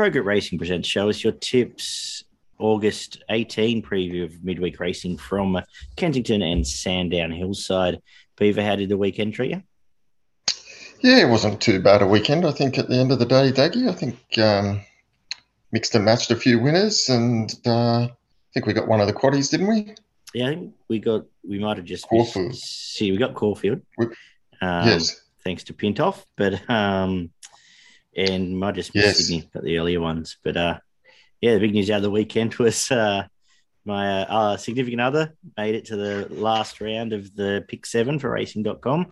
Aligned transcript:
Pro 0.00 0.08
Racing 0.08 0.56
presents 0.56 0.88
Show 0.88 1.10
Us 1.10 1.22
Your 1.22 1.34
Tips 1.34 2.24
August 2.58 3.22
18 3.28 3.82
preview 3.82 4.24
of 4.24 4.42
midweek 4.42 4.80
racing 4.80 5.18
from 5.18 5.60
Kensington 5.96 6.40
and 6.40 6.66
Sandown 6.66 7.30
Hillside. 7.30 8.00
Beaver, 8.38 8.62
how 8.62 8.76
did 8.76 8.88
the 8.88 8.96
weekend 8.96 9.34
treat 9.34 9.50
you? 9.50 9.62
Yeah, 11.02 11.18
it 11.18 11.28
wasn't 11.28 11.60
too 11.60 11.82
bad 11.82 12.00
a 12.00 12.06
weekend. 12.06 12.46
I 12.46 12.52
think 12.52 12.78
at 12.78 12.88
the 12.88 12.96
end 12.96 13.12
of 13.12 13.18
the 13.18 13.26
day, 13.26 13.52
Daggy, 13.52 13.90
I 13.90 13.92
think 13.92 14.16
um, 14.38 14.80
mixed 15.70 15.94
and 15.94 16.06
matched 16.06 16.30
a 16.30 16.36
few 16.36 16.58
winners, 16.58 17.10
and 17.10 17.54
uh, 17.66 18.04
I 18.04 18.10
think 18.54 18.64
we 18.64 18.72
got 18.72 18.88
one 18.88 19.02
of 19.02 19.06
the 19.06 19.12
quaddies, 19.12 19.50
didn't 19.50 19.66
we? 19.66 19.94
Yeah, 20.32 20.54
we 20.88 20.98
got. 20.98 21.26
We 21.46 21.58
might 21.58 21.76
have 21.76 21.84
just 21.84 22.08
Caulfield. 22.08 22.48
missed- 22.48 22.96
See, 22.96 23.12
we 23.12 23.18
got 23.18 23.34
Caulfield. 23.34 23.82
We- 23.98 24.06
um, 24.62 24.88
yes. 24.88 25.20
thanks 25.44 25.62
to 25.64 25.74
Pintoff, 25.74 26.24
but 26.38 26.70
um, 26.70 27.28
and 28.16 28.58
might 28.58 28.74
just 28.74 28.94
miss 28.94 29.04
Yes. 29.04 29.16
Sydney, 29.18 29.48
got 29.52 29.62
the 29.64 29.78
earlier 29.78 30.00
ones. 30.00 30.36
But 30.42 30.56
uh, 30.56 30.78
yeah, 31.40 31.54
the 31.54 31.60
big 31.60 31.72
news 31.72 31.90
out 31.90 31.98
of 31.98 32.02
the 32.02 32.10
weekend 32.10 32.54
was 32.56 32.90
uh, 32.90 33.24
my 33.84 34.22
uh, 34.22 34.24
uh, 34.24 34.56
significant 34.56 35.00
other 35.00 35.34
made 35.56 35.74
it 35.74 35.86
to 35.86 35.96
the 35.96 36.26
last 36.30 36.80
round 36.80 37.12
of 37.12 37.34
the 37.34 37.64
pick 37.68 37.86
seven 37.86 38.18
for 38.18 38.30
Racing.com. 38.30 39.06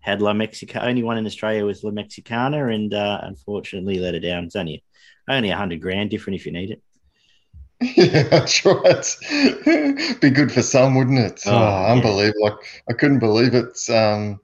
Had 0.00 0.22
La 0.22 0.32
Mexica 0.32 0.82
only 0.84 1.02
one 1.02 1.18
in 1.18 1.26
Australia 1.26 1.66
with 1.66 1.82
La 1.82 1.90
Mexicana, 1.90 2.68
and 2.68 2.94
uh, 2.94 3.20
unfortunately 3.24 3.98
let 3.98 4.14
her 4.14 4.20
down. 4.20 4.44
It's 4.44 4.54
only 4.56 4.84
only 5.28 5.50
a 5.50 5.56
hundred 5.56 5.80
grand 5.80 6.10
different 6.10 6.38
if 6.38 6.46
you 6.46 6.52
need 6.52 6.70
it. 6.70 6.82
Yeah, 7.80 8.22
that's 8.30 8.64
right. 8.64 9.16
Be 10.20 10.30
good 10.30 10.52
for 10.52 10.62
some, 10.62 10.94
wouldn't 10.94 11.18
it? 11.18 11.42
Oh, 11.46 11.50
Oh, 11.52 11.58
yeah. 11.58 11.92
unbelievable. 11.92 12.40
Like, 12.42 12.84
I 12.88 12.92
couldn't 12.92 13.18
believe 13.18 13.54
it. 13.54 13.76
Um, 13.90 14.38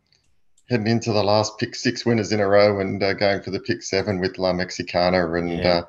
heading 0.72 0.86
into 0.86 1.12
the 1.12 1.22
last 1.22 1.58
pick 1.58 1.74
six 1.74 2.06
winners 2.06 2.32
in 2.32 2.40
a 2.40 2.48
row 2.48 2.80
and 2.80 3.02
uh, 3.02 3.12
going 3.12 3.42
for 3.42 3.50
the 3.50 3.60
pick 3.60 3.82
seven 3.82 4.18
with 4.20 4.38
La 4.38 4.52
Mexicana. 4.52 5.32
And 5.34 5.50
Yeah. 5.50 5.68
uh, 5.68 5.82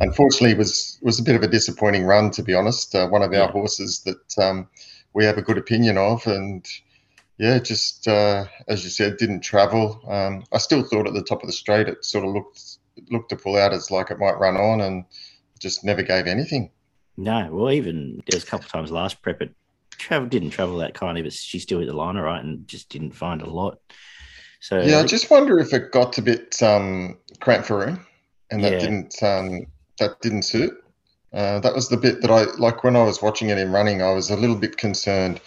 unfortunately, 0.00 0.52
it 0.52 0.58
was, 0.58 0.98
was 1.02 1.20
a 1.20 1.22
bit 1.22 1.36
of 1.36 1.42
a 1.42 1.48
disappointing 1.48 2.04
run, 2.04 2.30
to 2.32 2.42
be 2.42 2.54
honest. 2.54 2.94
Uh, 2.94 3.06
one 3.08 3.22
of 3.22 3.32
our 3.32 3.36
Yeah. 3.38 3.50
horses 3.52 4.00
that 4.00 4.38
um, 4.42 4.68
we 5.12 5.24
have 5.26 5.36
a 5.38 5.42
good 5.42 5.58
opinion 5.58 5.98
of. 5.98 6.26
And 6.26 6.66
yeah, 7.38 7.58
just 7.58 8.08
uh, 8.08 8.46
as 8.66 8.82
you 8.82 8.90
said, 8.90 9.18
didn't 9.18 9.40
travel. 9.42 10.00
Um, 10.08 10.44
I 10.52 10.58
still 10.58 10.82
thought 10.82 11.06
at 11.06 11.14
the 11.14 11.22
top 11.22 11.42
of 11.42 11.46
the 11.46 11.52
straight 11.52 11.88
it 11.88 12.04
sort 12.04 12.24
of 12.24 12.32
looked 12.32 12.78
looked 13.10 13.30
to 13.30 13.36
pull 13.36 13.56
out 13.56 13.72
as 13.72 13.90
like 13.90 14.10
it 14.10 14.18
might 14.18 14.38
run 14.38 14.56
on 14.56 14.80
and 14.82 15.04
just 15.58 15.84
never 15.84 16.02
gave 16.02 16.26
anything. 16.26 16.70
No, 17.16 17.48
well, 17.52 17.70
even 17.72 18.22
there 18.26 18.36
was 18.36 18.44
a 18.44 18.46
couple 18.46 18.66
of 18.66 18.72
times 18.72 18.90
last 18.90 19.22
prep 19.22 19.42
it 19.42 19.54
travel 20.00 20.28
didn't 20.28 20.50
travel 20.50 20.78
that 20.78 20.94
kind 20.94 21.18
of, 21.18 21.24
but 21.24 21.32
she 21.32 21.58
still 21.58 21.78
hit 21.78 21.86
the 21.86 21.92
line 21.92 22.16
all 22.16 22.22
right 22.22 22.42
and 22.42 22.66
just 22.66 22.88
didn't 22.88 23.12
find 23.12 23.42
a 23.42 23.50
lot. 23.50 23.78
So 24.60 24.82
Yeah, 24.82 25.00
I 25.00 25.04
just 25.04 25.30
wonder 25.30 25.58
if 25.58 25.72
it 25.72 25.90
got 25.90 26.18
a 26.18 26.22
bit 26.22 26.62
um, 26.62 27.18
cramped 27.40 27.66
for 27.66 27.78
room, 27.78 28.06
and 28.50 28.62
that 28.62 28.72
Yeah. 28.72 28.78
didn't 28.80 29.22
um, 29.22 29.66
that 29.98 30.20
didn't 30.20 30.42
suit. 30.42 30.72
Uh, 31.32 31.60
that 31.60 31.74
was 31.74 31.88
the 31.88 31.96
bit 31.96 32.20
that 32.22 32.30
I 32.30 32.44
like 32.58 32.84
when 32.84 32.96
I 32.96 33.02
was 33.02 33.22
watching 33.22 33.48
it 33.50 33.58
in 33.58 33.72
running. 33.72 34.02
I 34.02 34.12
was 34.12 34.30
a 34.30 34.36
little 34.36 34.56
bit 34.56 34.76
concerned 34.76 35.40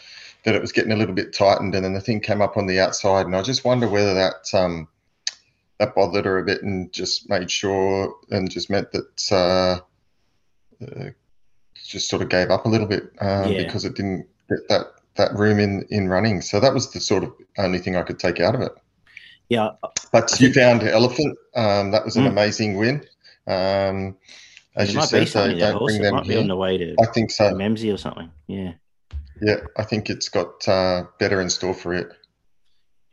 that 0.46 0.56
it 0.56 0.62
was 0.62 0.72
getting 0.72 0.92
a 0.92 0.96
little 0.96 1.14
bit 1.14 1.34
tightened, 1.34 1.76
and 1.76 1.86
then 1.86 1.94
the 1.94 2.02
thing 2.02 2.20
came 2.20 2.42
up 2.42 2.58
on 2.58 2.68
the 2.68 2.80
outside, 2.80 3.26
and 3.26 3.36
I 3.36 3.42
just 3.44 3.64
wonder 3.64 3.88
whether 3.88 4.14
that 4.14 4.54
um, 4.54 4.88
that 5.80 5.94
bothered 5.94 6.26
her 6.26 6.40
a 6.40 6.44
bit 6.44 6.64
and 6.64 6.92
just 6.92 7.30
made 7.30 7.52
sure 7.52 8.16
and 8.32 8.50
just 8.50 8.70
meant 8.70 8.92
that 8.94 9.32
uh, 9.32 10.86
uh, 10.86 11.10
just 11.76 12.10
sort 12.10 12.22
of 12.22 12.30
gave 12.30 12.50
up 12.50 12.66
a 12.66 12.70
little 12.70 12.88
bit 12.88 13.12
um, 13.22 13.52
Yeah. 13.52 13.58
because 13.58 13.86
it 13.86 13.96
didn't 13.96 14.28
get 14.50 14.68
that 14.70 14.88
that 15.16 15.36
room 15.36 15.60
in 15.60 15.86
in 15.90 16.08
running. 16.10 16.42
So 16.42 16.60
that 16.60 16.74
was 16.74 16.92
the 16.92 17.00
sort 17.00 17.24
of 17.24 17.34
only 17.60 17.78
thing 17.80 17.96
I 17.96 18.04
could 18.04 18.20
take 18.20 18.40
out 18.40 18.56
of 18.56 18.62
it. 18.62 18.72
Yeah, 19.50 19.72
But 20.12 20.40
you 20.40 20.54
found 20.54 20.84
Elephant. 20.84 21.38
Um, 21.56 21.92
that 21.92 22.06
was 22.06 22.16
an 22.16 22.24
Mm. 22.26 22.30
amazing 22.30 22.78
win. 22.78 23.06
Um, 23.48 24.18
as 24.76 24.94
you 24.94 25.02
said, 25.02 25.28
they 25.28 25.60
don't 25.60 25.84
bring 25.86 26.02
them 26.02 26.16
might 26.16 26.28
be 26.28 26.38
on 26.38 26.48
the 26.48 26.56
way 26.56 26.78
to 26.78 26.96
I 27.00 27.06
think 27.08 27.30
so. 27.30 27.54
Memsie 27.54 27.94
or 27.94 27.98
something. 27.98 28.32
Yeah. 28.48 28.74
Yeah, 29.42 29.58
I 29.78 29.84
think 29.84 30.10
it's 30.10 30.30
got 30.30 30.68
uh, 30.68 31.04
better 31.20 31.42
in 31.42 31.50
store 31.50 31.74
for 31.74 31.94
it. 31.94 32.08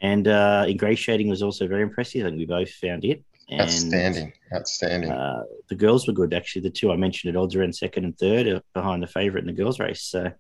And 0.00 0.28
uh, 0.28 0.64
ingratiating 0.68 1.28
was 1.28 1.42
also 1.42 1.66
very 1.66 1.82
impressive. 1.82 2.24
I 2.24 2.28
think 2.30 2.38
we 2.38 2.46
both 2.46 2.70
found 2.70 3.04
it. 3.04 3.22
And, 3.50 3.62
Outstanding, 3.62 4.32
outstanding. 4.54 5.10
Uh, 5.10 5.42
the 5.68 5.74
girls 5.74 6.06
were 6.06 6.12
good, 6.14 6.32
actually. 6.32 6.62
The 6.62 6.70
two 6.70 6.92
I 6.92 6.96
mentioned 6.96 7.34
at 7.34 7.40
odds 7.40 7.56
around 7.56 7.74
second 7.74 8.04
and 8.04 8.16
third 8.16 8.46
are 8.46 8.62
behind 8.74 9.02
the 9.02 9.08
favourite 9.08 9.42
in 9.46 9.52
the 9.52 9.60
girls' 9.60 9.80
race. 9.80 10.02
So 10.02 10.30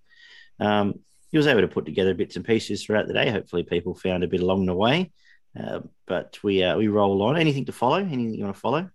um, 0.60 1.00
he 1.32 1.36
was 1.36 1.48
able 1.48 1.62
to 1.62 1.68
put 1.68 1.84
together 1.86 2.14
bits 2.14 2.36
and 2.36 2.44
pieces 2.44 2.84
throughout 2.84 3.08
the 3.08 3.14
day. 3.14 3.28
Hopefully, 3.28 3.64
people 3.64 3.94
found 3.96 4.22
a 4.22 4.28
bit 4.28 4.40
along 4.40 4.66
the 4.66 4.74
way. 4.76 5.10
Uh, 5.58 5.80
but 6.06 6.38
we 6.42 6.62
uh, 6.62 6.76
we 6.76 6.88
roll 6.88 7.22
on. 7.22 7.36
Anything 7.36 7.64
to 7.66 7.72
follow? 7.72 7.96
Anything 7.96 8.34
you 8.34 8.44
want 8.44 8.54
to 8.54 8.60
follow 8.60 8.88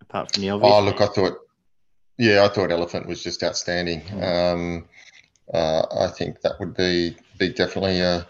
apart 0.00 0.32
from 0.32 0.42
the 0.42 0.50
obvious? 0.50 0.72
oh, 0.72 0.82
look, 0.82 1.00
I 1.00 1.06
thought, 1.06 1.34
yeah, 2.18 2.44
I 2.44 2.48
thought 2.48 2.70
Elephant 2.72 3.06
was 3.06 3.22
just 3.22 3.42
outstanding. 3.42 4.00
Mm. 4.02 4.54
Um, 4.54 4.88
uh, 5.52 5.82
I 6.00 6.08
think 6.08 6.40
that 6.40 6.52
would 6.60 6.74
be 6.76 7.16
be 7.38 7.52
definitely 7.52 8.00
a, 8.00 8.26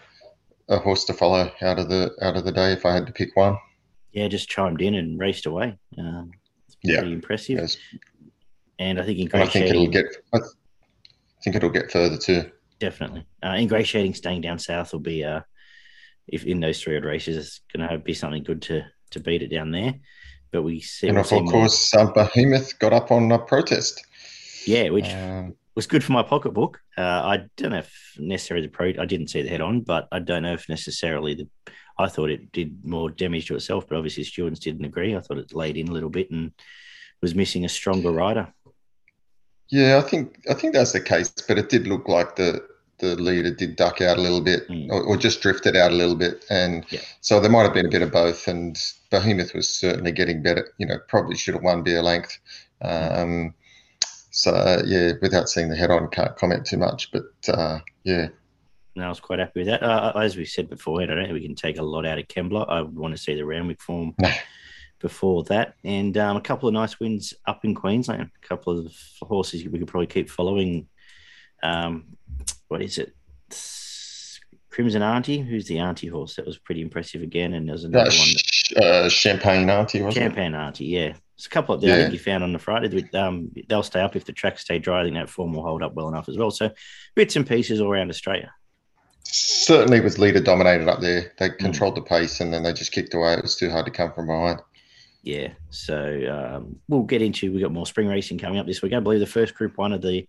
a 0.69 0.77
horse 0.79 1.05
to 1.05 1.13
follow 1.13 1.51
out 1.61 1.79
of 1.79 1.87
the 1.89 2.11
out 2.21 2.35
of 2.35 2.43
the 2.45 2.51
day 2.51 2.73
if 2.73 2.85
I 2.85 2.93
had 2.93 3.05
to 3.07 3.13
pick 3.13 3.35
one. 3.35 3.57
yeah, 4.11 4.27
just 4.27 4.49
chimed 4.49 4.81
in 4.81 4.95
and 4.95 5.17
raced 5.19 5.45
away. 5.45 5.77
Um, 5.97 6.31
it's 6.67 6.75
Yeah. 6.83 6.99
pretty 6.99 7.13
impressive. 7.13 7.57
Yes. 7.59 7.77
And 8.79 8.99
I 8.99 9.03
think 9.05 9.33
And 9.33 9.43
I 9.43 9.47
think 9.47 9.67
it'll 9.67 9.87
get. 9.87 10.05
I 10.33 10.39
think 11.43 11.55
it'll 11.55 11.69
get 11.69 11.91
further 11.91 12.17
too. 12.17 12.51
definitely 12.79 13.25
uh, 13.43 13.55
ingratiating, 13.57 14.13
staying 14.15 14.41
down 14.41 14.57
south 14.59 14.91
will 14.91 14.99
be 14.99 15.23
uh, 15.23 15.41
if 16.31 16.45
in 16.45 16.59
those 16.59 16.81
three 16.81 16.97
odd 16.97 17.05
races, 17.05 17.37
it's 17.37 17.61
going 17.75 17.87
to 17.87 17.97
be 17.97 18.13
something 18.13 18.43
good 18.43 18.61
to 18.63 18.83
to 19.11 19.19
beat 19.19 19.41
it 19.41 19.49
down 19.49 19.71
there. 19.71 19.95
But 20.51 20.63
we 20.63 20.79
see, 20.81 21.07
And 21.07 21.17
of 21.17 21.27
course, 21.29 21.93
um, 21.95 22.13
Behemoth 22.13 22.79
got 22.79 22.93
up 22.93 23.11
on 23.11 23.31
a 23.31 23.39
protest. 23.39 24.03
yeah, 24.65 24.89
which 24.89 25.07
Um, 25.09 25.55
was 25.75 25.87
good 25.87 26.03
for 26.03 26.11
my 26.11 26.23
pocketbook. 26.23 26.79
Uh, 26.97 27.01
I 27.01 27.45
don't 27.57 27.71
know 27.71 27.79
if 27.79 27.93
necessarily 28.17 28.67
the 28.67 28.71
pro. 28.71 28.89
I 28.89 29.05
didn't 29.05 29.29
see 29.29 29.41
the 29.41 29.49
head 29.49 29.61
on, 29.61 29.81
but 29.81 30.07
I 30.11 30.19
don't 30.19 30.43
know 30.43 30.53
if 30.53 30.67
necessarily 30.69 31.35
the. 31.35 31.47
I 31.97 32.07
thought 32.07 32.29
it 32.31 32.51
did 32.51 32.83
more 32.83 33.09
damage 33.11 33.47
to 33.47 33.55
itself, 33.55 33.87
but 33.87 33.97
obviously 33.97 34.23
students 34.23 34.59
didn't 34.59 34.85
agree. 34.85 35.15
I 35.15 35.19
thought 35.21 35.37
it 35.37 35.53
laid 35.53 35.77
in 35.77 35.87
a 35.87 35.91
little 35.93 36.09
bit 36.09 36.31
and 36.31 36.51
was 37.21 37.35
missing 37.35 37.63
a 37.65 37.69
stronger 37.69 38.11
rider. 38.11 38.51
Yeah, 39.69 39.97
I 39.97 40.01
think 40.01 40.37
I 40.49 40.53
think 40.53 40.73
that's 40.73 40.91
the 40.91 40.99
case, 40.99 41.31
but 41.47 41.57
it 41.57 41.69
did 41.69 41.87
look 41.87 42.07
like 42.07 42.35
the 42.35 42.65
the 43.01 43.15
leader 43.15 43.51
did 43.53 43.75
duck 43.75 43.99
out 43.99 44.17
a 44.17 44.21
little 44.21 44.39
bit, 44.41 44.67
Mm. 44.69 44.89
or, 44.89 45.01
or 45.03 45.17
just 45.17 45.41
drifted 45.41 45.75
out 45.75 45.91
a 45.91 45.95
little 45.95 46.15
bit, 46.15 46.45
and 46.49 46.85
Yeah. 46.89 47.01
so 47.19 47.39
there 47.41 47.51
might 47.51 47.63
have 47.63 47.73
been 47.73 47.85
a 47.85 47.89
bit 47.89 48.01
of 48.01 48.11
both. 48.11 48.47
And 48.47 48.77
Behemoth 49.09 49.53
was 49.53 49.67
certainly 49.67 50.11
getting 50.13 50.41
better. 50.41 50.73
You 50.77 50.85
know, 50.87 50.97
probably 51.09 51.35
should 51.35 51.55
have 51.55 51.63
won 51.63 51.83
beer 51.83 52.01
length. 52.01 52.37
Um, 52.81 53.53
so 54.31 54.81
yeah, 54.85 55.13
without 55.21 55.49
seeing 55.49 55.69
the 55.69 55.75
head 55.75 55.91
on, 55.91 56.07
can't 56.09 56.35
comment 56.37 56.65
too 56.65 56.77
much. 56.77 57.11
But 57.11 57.23
uh, 57.49 57.79
yeah, 58.03 58.29
And 58.95 59.03
I 59.05 59.09
was 59.09 59.19
quite 59.19 59.39
happy 59.39 59.59
with 59.61 59.67
that. 59.67 59.83
Uh, 59.83 60.13
as 60.15 60.37
we 60.37 60.45
said 60.45 60.69
before, 60.69 61.01
I 61.01 61.05
don't 61.05 61.17
think 61.17 61.33
we 61.33 61.45
can 61.45 61.55
take 61.55 61.77
a 61.77 61.83
lot 61.83 62.05
out 62.05 62.19
of 62.19 62.27
Kembla. 62.27 62.69
I 62.69 62.81
would 62.81 62.95
want 62.97 63.13
to 63.15 63.21
see 63.21 63.35
the 63.35 63.45
Randwick 63.45 63.81
form 63.81 64.15
before 64.99 65.43
that. 65.45 65.75
And 65.83 66.17
um, 66.17 66.37
a 66.37 66.41
couple 66.41 66.67
of 66.67 66.73
nice 66.73 66.99
wins 66.99 67.33
up 67.45 67.63
in 67.65 67.73
Queensland. 67.75 68.29
A 68.43 68.47
couple 68.47 68.77
of 68.79 68.93
horses 69.21 69.65
we 69.65 69.79
could 69.79 69.87
probably 69.87 70.07
keep 70.07 70.29
following. 70.29 70.87
Um, 71.63 72.17
what 72.71 72.81
is 72.81 72.97
it? 72.97 73.13
Crimson 74.69 75.01
Auntie. 75.03 75.39
Who's 75.41 75.67
the 75.67 75.79
Auntie 75.79 76.07
horse? 76.07 76.37
That 76.37 76.45
was 76.45 76.57
pretty 76.57 76.81
impressive 76.81 77.21
again. 77.21 77.53
And 77.53 77.67
there's 77.67 77.83
another 77.83 78.03
uh, 78.09 78.13
one. 78.13 78.13
sh- 78.13 78.73
uh, 78.81 79.09
Champagne 79.09 79.69
Auntie 79.69 79.99
it? 79.99 80.13
Champagne 80.13 80.55
Auntie, 80.55 80.85
yeah. 80.85 81.07
There's 81.09 81.47
a 81.47 81.49
couple 81.49 81.75
of 81.75 81.81
them 81.81 81.89
I 81.89 81.93
Yeah. 81.95 82.01
think 82.03 82.13
you 82.13 82.19
found 82.19 82.45
on 82.45 82.53
the 82.53 82.59
Friday. 82.59 82.87
that, 82.87 83.13
Um, 83.13 83.51
they'll 83.67 83.83
stay 83.83 83.99
up 83.99 84.15
if 84.15 84.23
the 84.23 84.31
tracks 84.31 84.61
stay 84.61 84.79
dry. 84.79 85.01
I 85.01 85.03
think 85.03 85.15
that 85.15 85.29
form 85.29 85.51
will 85.51 85.63
hold 85.63 85.83
up 85.83 85.93
well 85.95 86.07
enough 86.07 86.29
as 86.29 86.37
well. 86.37 86.49
So 86.49 86.71
bits 87.13 87.35
and 87.35 87.45
pieces 87.45 87.81
all 87.81 87.91
around 87.91 88.09
Australia. 88.09 88.53
Certainly 89.25 89.99
was 89.99 90.17
leader 90.17 90.39
dominated 90.39 90.87
up 90.87 91.01
there. 91.01 91.33
They 91.37 91.49
Mm. 91.49 91.57
controlled 91.59 91.95
the 91.95 92.01
pace, 92.01 92.39
and 92.39 92.53
then 92.53 92.63
they 92.63 92.71
just 92.71 92.93
kicked 92.93 93.13
away. 93.13 93.33
It 93.33 93.41
was 93.43 93.57
too 93.57 93.69
hard 93.69 93.85
to 93.85 93.91
come 93.91 94.13
from 94.13 94.27
behind. 94.27 94.61
Yeah, 95.23 95.49
so 95.69 96.55
um, 96.55 96.77
we'll 96.87 97.03
get 97.03 97.21
into. 97.21 97.51
We've 97.51 97.61
got 97.61 97.73
more 97.73 97.85
spring 97.85 98.07
racing 98.07 98.39
coming 98.39 98.57
up 98.57 98.65
this 98.65 98.81
week. 98.81 98.93
I 98.93 98.99
believe 99.01 99.19
the 99.19 99.25
first 99.27 99.53
Group 99.53 99.77
One 99.77 99.91
of 99.91 100.01
the 100.01 100.25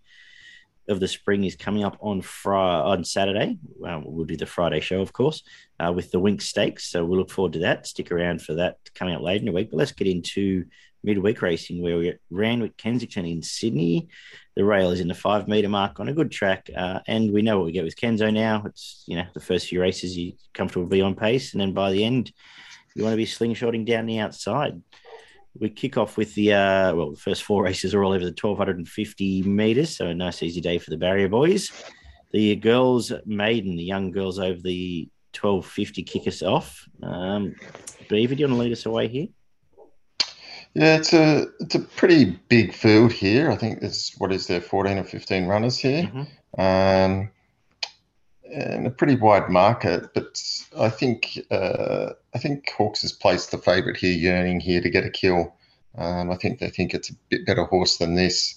of 0.89 1.01
the 1.01 1.09
spring 1.09 1.45
is 1.45 1.57
coming 1.57 1.85
up 1.85 1.97
on 2.01 2.23
Friday 2.23 2.87
on 2.89 3.05
Saturday. 3.05 3.59
Well, 3.77 4.03
we'll 4.05 4.25
do 4.25 4.37
the 4.37 4.47
Friday 4.47 4.81
show, 4.81 5.01
of 5.01 5.13
course, 5.13 5.43
uh, 5.79 5.93
with 5.93 6.11
the 6.11 6.21
Winx 6.21 6.43
Stakes. 6.43 6.91
So 6.91 7.05
we'll 7.05 7.19
look 7.19 7.31
forward 7.31 7.55
to 7.55 7.61
that. 7.61 7.87
Stick 7.87 8.11
around 8.11 8.43
for 8.43 8.55
that 8.55 8.77
coming 8.95 9.15
up 9.15 9.23
later 9.23 9.41
in 9.41 9.47
the 9.47 9.53
week. 9.53 9.71
But 9.71 9.79
let's 9.79 9.93
get 9.93 10.07
into 10.07 10.65
midweek 11.05 11.43
racing, 11.43 11.83
where 11.83 11.99
we 11.99 12.15
ran 12.31 12.61
with 12.61 12.77
Kensington 12.77 13.27
in 13.27 13.43
Sydney. 13.43 14.09
The 14.55 14.65
rail 14.65 14.91
is 14.91 15.01
in 15.01 15.09
the 15.09 15.15
five 15.15 15.49
meter 15.49 15.69
mark 15.69 16.01
on 16.01 16.09
a 16.09 16.15
good 16.15 16.31
track, 16.31 16.71
uh, 16.77 17.01
and 17.07 17.33
we 17.33 17.43
know 17.43 17.59
what 17.59 17.67
we 17.67 17.73
get 17.73 17.85
with 17.85 17.97
Kenzo 17.97 18.33
now. 18.33 18.63
It's 18.67 19.05
you 19.07 19.17
know 19.17 19.27
the 19.35 19.41
first 19.41 19.69
few 19.69 19.81
races 19.81 20.17
you 20.17 20.35
comfortable 20.55 20.87
be 20.87 21.01
on 21.01 21.15
pace, 21.15 21.53
and 21.53 21.61
then 21.61 21.73
by 21.73 21.91
the 21.91 22.05
end 22.05 22.33
you 22.95 23.03
want 23.03 23.13
to 23.13 23.17
be 23.17 23.27
slingshotting 23.27 23.87
down 23.87 24.07
the 24.07 24.19
outside. 24.19 24.81
We 25.59 25.69
kick 25.69 25.97
off 25.97 26.17
with 26.17 26.35
the 26.35 26.55
uh, 26.55 26.95
well, 26.95 27.11
the 27.11 27.17
first 27.17 27.43
four 27.43 27.63
races 27.63 27.95
are 27.95 28.03
all 28.03 28.13
over 28.13 28.25
the 28.25 28.37
1250 28.41 29.43
meters, 29.43 29.97
so 29.97 30.07
a 30.07 30.15
nice 30.15 30.43
easy 30.43 30.61
day 30.61 30.79
for 30.79 30.91
the 30.91 30.97
barrier 30.97 31.29
boys. 31.29 31.71
The 32.33 32.57
girls 32.57 33.13
maiden, 33.27 33.77
the 33.77 33.85
young 33.85 34.11
girls 34.11 34.39
over 34.39 34.59
the 34.61 35.09
1250 35.39 36.03
kick 36.05 36.27
us 36.27 36.43
off. 36.43 36.87
Um, 37.03 37.55
Beaver, 38.09 38.35
do 38.35 38.41
you 38.41 38.47
want 38.49 38.59
to 38.59 38.63
lead 38.63 38.73
us 38.73 38.87
away 38.87 39.09
here? 39.09 39.27
Yeah, 40.75 40.97
it's 40.97 41.13
a 41.13 41.47
it's 41.61 41.75
a 41.75 41.81
pretty 41.81 42.39
big 42.49 42.73
field 42.73 43.13
here. 43.13 43.51
I 43.51 43.57
think 43.57 43.81
there's 43.81 44.15
what 44.17 44.33
is 44.33 44.47
there, 44.47 44.61
fourteen 44.61 44.99
or 44.99 45.05
fifteen 45.05 45.47
runners 45.47 45.77
here, 45.77 46.05
mm-hmm. 46.05 46.61
um, 46.61 47.31
and 48.53 48.87
a 48.87 48.91
pretty 48.91 49.17
wide 49.17 49.49
market. 49.49 50.15
But 50.15 50.41
I 50.79 50.91
think 50.91 51.39
uh, 51.51 52.11
I 52.35 52.39
think 52.39 52.71
Hawkes 52.77 53.03
has 53.03 53.13
placed 53.13 53.51
the 53.51 53.59
favourite 53.59 53.97
here, 53.97 54.13
yearning 54.13 54.61
here 54.61 54.81
to 54.81 54.91
get 54.91 55.07
a 55.07 55.11
kill. 55.11 55.55
Um, 55.97 56.31
I 56.31 56.37
think 56.37 56.59
they 56.59 56.71
think 56.71 56.95
it's 56.95 57.11
a 57.11 57.15
bit 57.29 57.47
better 57.47 57.65
horse 57.65 57.99
than 57.99 58.15
this. 58.15 58.55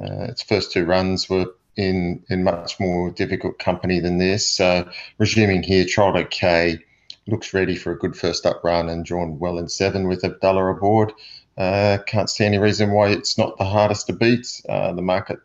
Uh, 0.00 0.24
its 0.24 0.42
first 0.42 0.72
two 0.72 0.84
runs 0.84 1.28
were 1.28 1.46
in 1.76 2.24
in 2.28 2.44
much 2.44 2.78
more 2.78 3.10
difficult 3.10 3.58
company 3.58 4.00
than 4.00 4.18
this. 4.18 4.50
So 4.50 4.88
resuming 5.18 5.62
here, 5.62 5.84
trialled 5.84 6.24
okay, 6.26 6.78
looks 7.26 7.54
ready 7.54 7.76
for 7.76 7.92
a 7.92 7.98
good 7.98 8.16
first 8.16 8.46
up 8.46 8.62
run 8.64 8.88
and 8.88 9.04
drawn 9.04 9.38
well 9.38 9.58
in 9.58 9.68
seven 9.68 10.08
with 10.08 10.24
Abdullah 10.24 10.66
aboard. 10.66 11.12
Uh, 11.56 11.98
can't 12.06 12.30
see 12.30 12.44
any 12.44 12.58
reason 12.58 12.92
why 12.92 13.08
it's 13.08 13.36
not 13.36 13.58
the 13.58 13.64
hardest 13.64 14.06
to 14.06 14.12
beat. 14.12 14.60
Uh, 14.68 14.92
the 14.92 15.02
market 15.02 15.38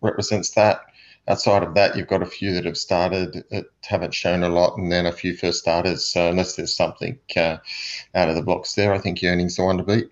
represents 0.00 0.50
that. 0.50 0.80
Outside 1.28 1.62
of 1.62 1.74
that, 1.74 1.96
you've 1.96 2.08
got 2.08 2.22
a 2.22 2.26
few 2.26 2.52
that 2.54 2.64
have 2.64 2.76
started, 2.76 3.44
that 3.50 3.66
haven't 3.82 4.14
shown 4.14 4.42
a 4.42 4.48
lot, 4.48 4.76
and 4.78 4.90
then 4.90 5.06
a 5.06 5.12
few 5.12 5.36
first 5.36 5.60
starters. 5.60 6.04
So 6.06 6.28
unless 6.28 6.56
there's 6.56 6.76
something 6.76 7.18
uh, 7.36 7.58
out 8.14 8.28
of 8.28 8.34
the 8.34 8.42
blocks 8.42 8.74
there, 8.74 8.92
I 8.92 8.98
think 8.98 9.20
Yearning's 9.20 9.56
the 9.56 9.64
one 9.64 9.78
to 9.78 9.84
beat. 9.84 10.10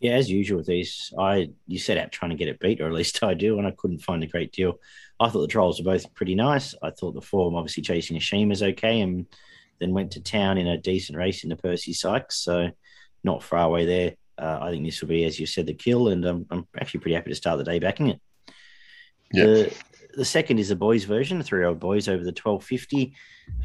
Yeah, 0.00 0.12
as 0.12 0.30
usual 0.30 0.58
with 0.58 0.66
these, 0.66 1.12
I 1.18 1.50
you 1.66 1.78
set 1.78 1.98
out 1.98 2.12
trying 2.12 2.30
to 2.30 2.36
get 2.36 2.48
it 2.48 2.60
beat, 2.60 2.80
or 2.80 2.86
at 2.86 2.92
least 2.92 3.22
I 3.22 3.34
do, 3.34 3.58
and 3.58 3.66
I 3.66 3.72
couldn't 3.72 3.98
find 3.98 4.22
a 4.22 4.28
great 4.28 4.52
deal. 4.52 4.78
I 5.18 5.28
thought 5.28 5.42
the 5.42 5.48
trials 5.48 5.78
were 5.80 5.92
both 5.92 6.12
pretty 6.14 6.34
nice. 6.34 6.74
I 6.82 6.90
thought 6.90 7.14
the 7.14 7.22
form, 7.22 7.54
obviously 7.54 7.82
chasing 7.82 8.16
a 8.16 8.20
shame, 8.20 8.52
is 8.52 8.62
okay, 8.62 9.00
and 9.00 9.26
then 9.78 9.92
went 9.92 10.12
to 10.12 10.20
town 10.20 10.58
in 10.58 10.66
a 10.66 10.78
decent 10.78 11.18
race 11.18 11.42
in 11.42 11.50
the 11.50 11.56
Percy 11.56 11.92
Sykes, 11.92 12.36
so 12.36 12.70
not 13.24 13.42
far 13.42 13.64
away 13.64 13.84
there 13.84 14.14
uh, 14.38 14.58
I 14.60 14.70
think 14.70 14.84
this 14.84 15.00
will 15.00 15.08
be, 15.08 15.24
as 15.24 15.40
you 15.40 15.46
said, 15.46 15.66
the 15.66 15.74
kill, 15.74 16.08
and 16.08 16.24
um, 16.26 16.46
I'm 16.50 16.66
actually 16.78 17.00
pretty 17.00 17.14
happy 17.14 17.30
to 17.30 17.36
start 17.36 17.58
the 17.58 17.64
day 17.64 17.78
backing 17.78 18.08
it. 18.08 18.20
Yeah. 19.32 19.44
The, 19.44 19.74
the 20.16 20.24
second 20.24 20.58
is 20.58 20.70
the 20.70 20.76
boys 20.76 21.04
version, 21.04 21.42
three 21.42 21.60
year 21.60 21.68
old 21.68 21.78
boys 21.78 22.08
over 22.08 22.24
the 22.24 22.30
1250. 22.30 23.14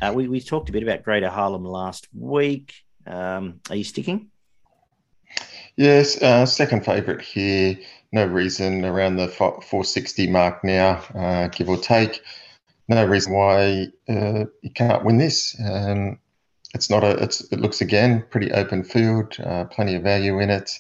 Uh, 0.02 0.12
we, 0.14 0.28
we 0.28 0.40
talked 0.40 0.70
a 0.70 0.72
bit 0.72 0.84
about 0.84 1.04
Greater 1.04 1.30
Harlem 1.30 1.66
last 1.66 2.08
week. 2.14 2.74
Um, 3.08 3.62
are 3.70 3.76
you 3.76 3.84
sticking? 3.84 4.30
Yes, 5.78 6.22
uh, 6.22 6.46
second 6.46 6.86
favourite 6.86 7.22
here. 7.22 7.80
No 8.12 8.26
reason 8.26 8.84
around 8.84 9.16
the 9.16 9.30
460 9.30 10.30
mark 10.30 10.64
now, 10.64 11.02
uh, 11.16 11.48
give 11.48 11.70
or 11.70 11.78
take. 11.78 12.22
No 12.90 13.06
reason 13.06 13.34
why 13.34 13.88
uh, 14.10 14.46
you 14.62 14.72
can't 14.76 15.06
win 15.06 15.18
this. 15.18 15.56
Um, 15.66 16.20
it's 16.74 16.90
not 16.90 17.04
a. 17.04 17.12
It's 17.24 17.42
it 17.52 17.60
looks 17.62 17.80
again 17.80 18.26
pretty 18.30 18.52
open 18.52 18.84
field, 18.84 19.38
uh, 19.40 19.66
plenty 19.66 19.96
of 19.96 20.04
value 20.04 20.40
in 20.40 20.50
it. 20.50 20.72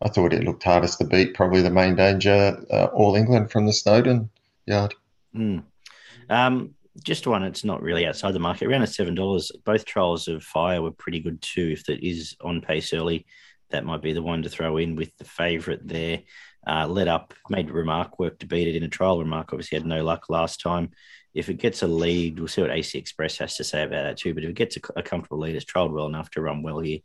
I 0.00 0.08
thought 0.08 0.32
it 0.32 0.42
looked 0.42 0.64
hardest 0.64 0.98
to 0.98 1.04
beat. 1.04 1.34
Probably 1.34 1.62
the 1.62 1.70
main 1.70 1.94
danger, 1.94 2.60
uh, 2.70 2.86
all 2.86 3.14
England 3.14 3.52
from 3.52 3.66
the 3.66 3.72
Snowden 3.72 4.30
yard. 4.66 4.94
Mm. 5.36 5.64
Um, 6.28 6.74
just 7.02 7.26
one. 7.26 7.42
It's 7.42 7.64
not 7.64 7.82
really 7.82 8.06
outside 8.06 8.32
the 8.32 8.38
market. 8.38 8.68
Around 8.68 8.82
at 8.82 8.90
seven 8.90 9.14
dollars. 9.14 9.50
Both 9.64 9.84
trials 9.84 10.28
of 10.28 10.42
fire 10.42 10.82
were 10.82 10.90
pretty 10.90 11.20
good 11.20 11.40
too. 11.40 11.70
If 11.72 11.86
that 11.86 12.06
is 12.06 12.36
on 12.40 12.60
pace 12.60 12.92
early, 12.92 13.26
that 13.70 13.84
might 13.84 14.02
be 14.02 14.12
the 14.12 14.22
one 14.22 14.42
to 14.42 14.48
throw 14.48 14.76
in 14.76 14.96
with 14.96 15.16
the 15.16 15.24
favourite 15.24 15.86
there. 15.86 16.20
Uh, 16.64 16.86
led 16.86 17.08
up, 17.08 17.34
made 17.48 17.70
remark 17.70 18.18
work 18.18 18.38
to 18.38 18.46
beat 18.46 18.68
it 18.68 18.76
in 18.76 18.84
a 18.84 18.88
trial. 18.88 19.18
Remark 19.18 19.52
obviously 19.52 19.78
had 19.78 19.86
no 19.86 20.04
luck 20.04 20.26
last 20.28 20.60
time 20.60 20.90
if 21.34 21.48
it 21.48 21.54
gets 21.54 21.82
a 21.82 21.86
lead, 21.86 22.38
we'll 22.38 22.48
see 22.48 22.60
what 22.60 22.70
AC 22.70 22.98
Express 22.98 23.38
has 23.38 23.56
to 23.56 23.64
say 23.64 23.82
about 23.82 24.02
that 24.02 24.16
too. 24.18 24.34
But 24.34 24.44
if 24.44 24.50
it 24.50 24.56
gets 24.56 24.76
a, 24.76 24.80
a 24.96 25.02
comfortable 25.02 25.38
lead, 25.38 25.56
it's 25.56 25.64
trialled 25.64 25.92
well 25.92 26.06
enough 26.06 26.30
to 26.32 26.42
run 26.42 26.62
well 26.62 26.80
here. 26.80 26.98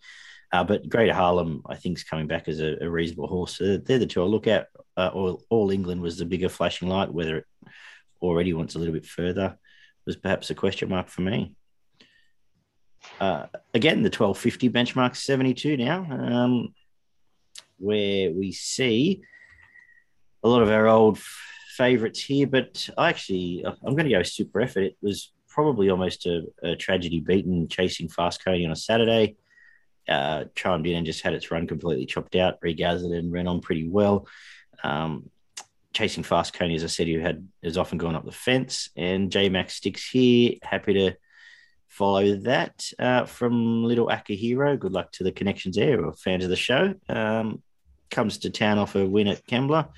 Uh, 0.52 0.64
but 0.64 0.88
Greater 0.88 1.14
Harlem, 1.14 1.62
I 1.66 1.76
think, 1.76 1.98
is 1.98 2.04
coming 2.04 2.28
back 2.28 2.48
as 2.48 2.60
a, 2.60 2.78
a 2.82 2.90
reasonable 2.90 3.28
horse. 3.28 3.58
So 3.58 3.78
they're 3.78 4.00
the 4.00 4.06
two 4.06 4.22
I 4.22 4.26
look 4.26 4.48
at. 4.48 4.68
Uh, 4.96 5.12
all, 5.14 5.44
all, 5.50 5.72
England 5.72 6.02
was 6.02 6.18
the 6.18 6.26
bigger 6.26 6.50
flashing 6.50 6.88
light. 6.88 7.14
Whether 7.14 7.38
it 7.38 7.46
already 8.22 8.54
wants 8.54 8.76
a 8.76 8.80
little 8.80 8.94
bit 8.94 9.06
further 9.06 9.58
was 10.08 10.16
perhaps 10.16 10.50
a 10.50 10.56
question 10.56 10.90
mark 10.90 11.10
for 11.10 11.22
me. 11.22 11.54
Uh, 13.20 13.46
again, 13.74 14.02
the 14.02 14.10
1250 14.10 14.70
benchmark 14.70 15.16
72 15.16 15.78
now, 15.78 16.08
um, 16.10 16.74
where 17.78 18.32
we 18.32 18.52
see 18.52 19.22
a 20.44 20.48
lot 20.48 20.64
of 20.64 20.70
our 20.70 20.88
old 20.88 21.20
favourites 21.76 22.24
here, 22.24 22.48
but 22.48 22.90
I 22.98 23.10
actually 23.10 23.64
I'm 23.66 23.96
going 23.96 24.06
to 24.06 24.16
go 24.16 24.24
super 24.24 24.62
effort. 24.62 24.84
It 24.84 24.98
was 25.02 25.32
probably 25.48 25.90
almost 25.90 26.26
a, 26.26 26.44
a 26.64 26.76
tragedy 26.76 27.20
beaten 27.20 27.68
chasing 27.68 28.08
fast 28.08 28.44
Coney 28.44 28.66
on 28.66 28.72
a 28.72 28.76
Saturday. 28.76 29.36
Uh, 30.08 30.46
chimed 30.56 30.88
in 30.88 30.96
and 30.96 31.06
just 31.06 31.22
had 31.22 31.34
its 31.34 31.52
run 31.52 31.68
completely 31.68 32.06
chopped 32.06 32.38
out, 32.38 32.58
regathered 32.62 33.12
and 33.12 33.30
ran 33.30 33.46
on 33.46 33.60
pretty 33.60 33.90
well. 33.90 34.26
Um, 34.82 35.30
chasing 35.98 36.24
fast 36.24 36.54
Coney, 36.54 36.76
as 36.76 36.84
I 36.84 36.88
said, 36.88 37.08
who 37.08 37.20
had 37.20 37.48
has 37.64 37.78
often 37.78 37.98
gone 37.98 38.16
up 38.16 38.26
the 38.26 38.32
fence, 38.32 38.90
and 38.96 39.32
J 39.32 39.50
Max 39.50 39.76
sticks 39.76 40.08
here. 40.08 40.54
Happy 40.62 40.94
to 40.94 41.14
follow 41.88 42.36
that 42.38 42.90
uh, 43.00 43.26
from 43.26 43.84
Little 43.84 44.08
Akihiro. 44.08 44.80
Good 44.80 44.94
luck 44.94 45.12
to 45.14 45.24
the 45.24 45.32
connections 45.32 45.76
there, 45.76 46.04
or 46.04 46.14
fans 46.14 46.44
of 46.44 46.50
the 46.50 46.56
show. 46.56 46.94
Um, 47.10 47.62
comes 48.10 48.40
to 48.40 48.50
town 48.50 48.78
off 48.78 48.96
a 48.96 49.06
win 49.06 49.28
at 49.28 49.46
Kembla 49.46 49.90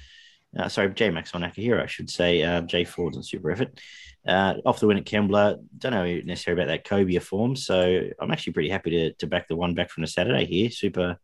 uh, 0.58 0.68
sorry, 0.68 0.90
J 0.90 1.10
Max 1.12 1.36
on 1.36 1.42
Akihiro, 1.42 1.82
I 1.82 1.86
should 1.86 2.10
say, 2.10 2.42
uh, 2.42 2.62
J 2.62 2.84
Ford's 2.84 3.18
and 3.18 3.26
Super 3.26 3.52
Effort. 3.52 3.80
Uh, 4.28 4.56
off 4.66 4.80
the 4.80 4.88
win 4.88 4.98
at 4.98 5.06
Kembla, 5.06 5.60
don't 5.78 5.92
know 5.92 6.22
necessarily 6.26 6.64
about 6.64 6.72
that 6.72 6.86
Cobia 6.86 7.22
form, 7.22 7.56
so 7.56 8.02
I'm 8.20 8.32
actually 8.32 8.54
pretty 8.54 8.70
happy 8.70 8.92
to, 8.92 9.14
to 9.14 9.28
back 9.28 9.48
the 9.48 9.56
one 9.56 9.76
back 9.76 9.90
from 9.90 10.02
the 10.02 10.08
Saturday 10.08 10.46
here. 10.46 10.72
Super 10.72 11.18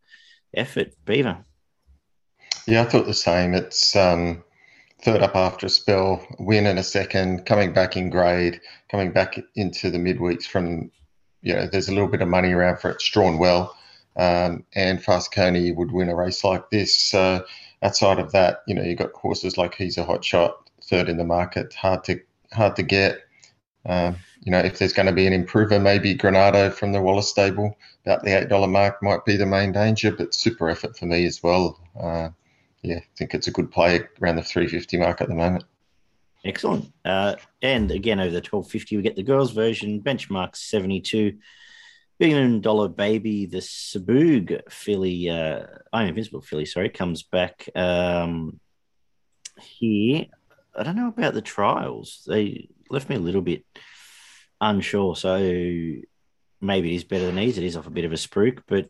Effort, 0.54 0.94
Beaver. 1.04 1.44
Yeah, 2.66 2.82
I 2.82 2.84
thought 2.84 3.06
the 3.06 3.14
same. 3.14 3.54
It's 3.54 3.94
um, 3.96 4.44
third 5.06 5.22
up 5.22 5.36
after 5.36 5.66
a 5.66 5.70
spell, 5.70 6.26
win 6.40 6.66
in 6.66 6.78
a 6.78 6.82
second, 6.82 7.46
coming 7.46 7.72
back 7.72 7.96
in 7.96 8.10
grade, 8.10 8.60
coming 8.90 9.12
back 9.12 9.38
into 9.54 9.88
the 9.88 9.98
midweeks 9.98 10.42
from, 10.42 10.90
you 11.42 11.54
know, 11.54 11.64
there's 11.64 11.88
a 11.88 11.92
little 11.92 12.08
bit 12.08 12.22
of 12.22 12.26
money 12.26 12.50
around 12.50 12.78
for 12.80 12.90
it. 12.90 13.00
Drawn 13.12 13.38
well. 13.38 13.76
Um, 14.16 14.64
and 14.74 15.00
Fast 15.00 15.30
Coney 15.30 15.70
would 15.70 15.92
win 15.92 16.08
a 16.08 16.16
race 16.16 16.42
like 16.42 16.70
this. 16.70 16.98
So, 16.98 17.44
outside 17.84 18.18
of 18.18 18.32
that, 18.32 18.62
you 18.66 18.74
know, 18.74 18.82
you've 18.82 18.98
got 18.98 19.12
horses 19.12 19.56
like 19.56 19.76
He's 19.76 19.96
a 19.96 20.04
Hot 20.04 20.24
Shot, 20.24 20.56
third 20.82 21.08
in 21.08 21.18
the 21.18 21.24
market, 21.24 21.72
hard 21.74 22.02
to 22.04 22.18
hard 22.52 22.74
to 22.74 22.82
get. 22.82 23.20
Um, 23.84 24.16
you 24.40 24.50
know, 24.50 24.58
if 24.58 24.80
there's 24.80 24.92
going 24.92 25.06
to 25.06 25.12
be 25.12 25.28
an 25.28 25.32
improver, 25.32 25.78
maybe 25.78 26.16
Granado 26.16 26.72
from 26.72 26.90
the 26.90 27.00
Waller's 27.00 27.28
stable, 27.28 27.78
about 28.04 28.24
the 28.24 28.36
eight 28.36 28.48
dollar 28.48 28.66
mark 28.66 29.00
might 29.04 29.24
be 29.24 29.36
the 29.36 29.46
main 29.46 29.70
danger, 29.70 30.10
but 30.10 30.34
super 30.34 30.68
effort 30.68 30.98
for 30.98 31.06
me 31.06 31.26
as 31.26 31.44
well. 31.44 31.78
Uh, 31.96 32.30
yeah, 32.86 32.98
I 32.98 33.04
think 33.18 33.34
it's 33.34 33.48
a 33.48 33.52
good 33.52 33.70
play 33.70 34.00
around 34.22 34.36
the 34.36 34.42
three 34.42 34.68
fifty 34.68 34.96
mark 34.96 35.20
at 35.20 35.28
the 35.28 35.34
moment. 35.34 35.64
Excellent. 36.44 36.92
Uh, 37.04 37.34
and 37.60 37.90
again, 37.90 38.20
over 38.20 38.30
the 38.30 38.40
twelve 38.40 38.70
fifty, 38.70 38.96
we 38.96 39.02
get 39.02 39.16
the 39.16 39.22
girls' 39.22 39.52
version, 39.52 40.00
benchmark 40.00 40.54
seventy 40.54 41.00
two 41.00 41.38
billion 42.18 42.60
dollar 42.60 42.88
baby, 42.88 43.46
the 43.46 43.58
Saboog 43.58 44.70
filly, 44.70 45.28
uh, 45.28 45.66
I'm 45.92 46.08
Invincible 46.08 46.40
filly, 46.40 46.64
sorry, 46.64 46.88
comes 46.88 47.22
back 47.24 47.68
um, 47.74 48.58
here. 49.60 50.26
I 50.74 50.82
don't 50.82 50.96
know 50.96 51.08
about 51.08 51.34
the 51.34 51.42
trials. 51.42 52.22
They 52.26 52.68
left 52.88 53.08
me 53.08 53.16
a 53.16 53.20
little 53.20 53.42
bit 53.42 53.64
unsure. 54.60 55.16
So 55.16 55.38
maybe 56.60 56.92
it 56.92 56.96
is 56.96 57.04
better 57.04 57.26
than 57.26 57.36
these. 57.36 57.58
It 57.58 57.64
is 57.64 57.76
off 57.76 57.86
a 57.86 57.90
bit 57.90 58.04
of 58.04 58.12
a 58.12 58.16
spruik, 58.16 58.60
but 58.66 58.88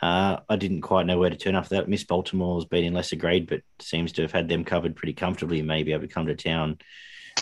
uh, 0.00 0.38
I 0.48 0.56
didn't 0.56 0.82
quite 0.82 1.06
know 1.06 1.18
where 1.18 1.30
to 1.30 1.36
turn 1.36 1.56
after 1.56 1.76
that. 1.76 1.88
Miss 1.88 2.04
Baltimore's 2.04 2.64
been 2.64 2.84
in 2.84 2.94
lesser 2.94 3.16
grade, 3.16 3.48
but 3.48 3.62
seems 3.80 4.12
to 4.12 4.22
have 4.22 4.32
had 4.32 4.48
them 4.48 4.64
covered 4.64 4.94
pretty 4.94 5.12
comfortably. 5.12 5.60
Maybe 5.62 5.92
able 5.92 6.06
to 6.06 6.12
come 6.12 6.26
to 6.26 6.36
town, 6.36 6.78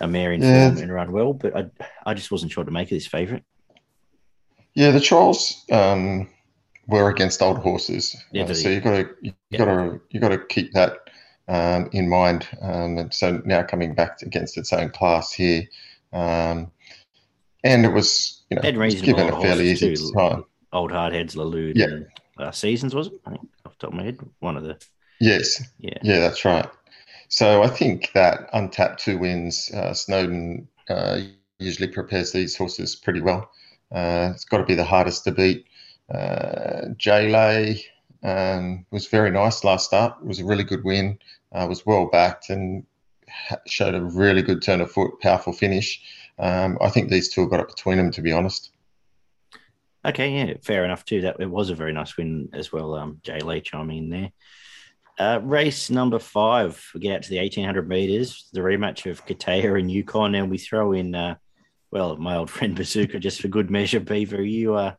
a 0.00 0.08
mare 0.08 0.32
in 0.32 0.42
yeah. 0.42 0.70
form 0.70 0.82
and 0.82 0.92
run 0.92 1.12
well. 1.12 1.34
But 1.34 1.56
I, 1.56 1.66
I 2.06 2.14
just 2.14 2.30
wasn't 2.30 2.52
sure 2.52 2.64
to 2.64 2.70
make 2.70 2.90
it 2.90 2.94
this 2.94 3.06
favourite. 3.06 3.44
Yeah, 4.74 4.90
the 4.90 5.00
trials 5.00 5.64
um, 5.70 6.28
were 6.86 7.10
against 7.10 7.42
old 7.42 7.58
horses, 7.58 8.16
yeah, 8.32 8.44
uh, 8.44 8.54
so 8.54 8.68
you 8.68 8.80
got 8.80 8.92
to 8.92 9.08
you 9.20 9.32
yeah. 9.50 9.58
got 9.58 9.64
to 9.66 10.00
you 10.10 10.20
got 10.20 10.28
to 10.28 10.38
keep 10.38 10.72
that 10.72 11.10
um, 11.48 11.90
in 11.92 12.08
mind. 12.08 12.48
Um, 12.62 12.98
and 12.98 13.14
so 13.14 13.42
now 13.44 13.62
coming 13.62 13.94
back 13.94 14.22
against 14.22 14.56
its 14.56 14.72
own 14.72 14.90
class 14.90 15.32
here, 15.32 15.64
um, 16.12 16.70
and 17.64 17.84
it 17.84 17.92
was 17.92 18.44
you 18.50 18.56
know 18.56 18.62
given 18.62 19.28
a 19.28 19.40
fairly 19.42 19.70
easy 19.70 19.94
too. 19.94 20.12
time. 20.12 20.44
Old 20.72 20.90
hardheads, 20.90 21.36
Lalud, 21.36 21.72
yeah. 21.74 21.86
and 21.86 22.06
uh, 22.38 22.50
seasons 22.50 22.94
was 22.94 23.08
it? 23.08 23.14
I 23.26 23.30
think 23.30 23.48
off 23.64 23.72
the 23.78 23.86
top 23.86 23.92
of 23.92 23.96
my 23.96 24.04
head, 24.04 24.18
one 24.40 24.56
of 24.56 24.64
the 24.64 24.78
yes, 25.20 25.62
yeah, 25.78 25.98
yeah, 26.02 26.18
that's 26.20 26.44
right. 26.44 26.68
So 27.28 27.62
I 27.62 27.68
think 27.68 28.12
that 28.14 28.48
untapped 28.52 29.00
two 29.02 29.18
wins, 29.18 29.70
uh, 29.72 29.92
Snowden 29.94 30.68
uh, 30.88 31.20
usually 31.58 31.88
prepares 31.88 32.32
these 32.32 32.56
horses 32.56 32.94
pretty 32.94 33.20
well. 33.20 33.50
Uh, 33.92 34.30
it's 34.34 34.44
got 34.44 34.58
to 34.58 34.64
be 34.64 34.74
the 34.74 34.84
hardest 34.84 35.24
to 35.24 35.32
beat. 35.32 35.66
Uh, 36.12 36.88
Lay 37.04 37.84
um, 38.22 38.86
was 38.90 39.06
very 39.06 39.30
nice 39.30 39.64
last 39.64 39.86
start. 39.86 40.16
It 40.20 40.26
was 40.26 40.40
a 40.40 40.44
really 40.44 40.64
good 40.64 40.84
win. 40.84 41.18
Uh, 41.52 41.66
was 41.68 41.86
well 41.86 42.06
backed 42.06 42.50
and 42.50 42.84
showed 43.66 43.94
a 43.94 44.02
really 44.02 44.42
good 44.42 44.62
turn 44.62 44.80
of 44.80 44.90
foot, 44.90 45.20
powerful 45.20 45.52
finish. 45.52 46.00
Um, 46.38 46.78
I 46.80 46.90
think 46.90 47.08
these 47.08 47.28
two 47.28 47.42
have 47.42 47.50
got 47.50 47.60
it 47.60 47.68
between 47.68 47.98
them, 47.98 48.10
to 48.12 48.22
be 48.22 48.32
honest. 48.32 48.70
Okay, 50.06 50.30
yeah, 50.30 50.54
fair 50.62 50.84
enough 50.84 51.04
too. 51.04 51.22
That 51.22 51.36
it 51.40 51.50
was 51.50 51.70
a 51.70 51.74
very 51.74 51.92
nice 51.92 52.16
win 52.16 52.48
as 52.52 52.72
well. 52.72 52.94
Um, 52.94 53.20
Jay 53.22 53.40
Lee 53.40 53.60
chiming 53.60 53.98
in 53.98 54.10
there. 54.10 54.30
Uh, 55.18 55.40
race 55.42 55.90
number 55.90 56.18
five, 56.18 56.80
we 56.94 57.00
get 57.00 57.16
out 57.16 57.22
to 57.22 57.30
the 57.30 57.38
1800 57.38 57.88
meters, 57.88 58.48
the 58.52 58.60
rematch 58.60 59.10
of 59.10 59.24
Katea 59.24 59.78
and 59.78 59.90
Yukon, 59.90 60.34
and 60.34 60.50
we 60.50 60.58
throw 60.58 60.92
in, 60.92 61.14
uh, 61.14 61.36
well, 61.90 62.16
my 62.16 62.36
old 62.36 62.50
friend 62.52 62.76
Bazooka 62.76 63.18
just 63.18 63.40
for 63.40 63.48
good 63.48 63.70
measure. 63.70 63.98
Beaver, 63.98 64.36
are 64.36 64.42
you 64.42 64.74
uh, 64.74 64.94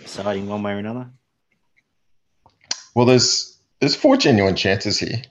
deciding 0.00 0.48
one 0.48 0.62
way 0.62 0.72
or 0.72 0.78
another? 0.78 1.10
Well, 2.94 3.06
there's 3.06 3.58
there's 3.80 3.96
four 3.96 4.16
genuine 4.16 4.56
chances 4.56 5.00
here. 5.00 5.22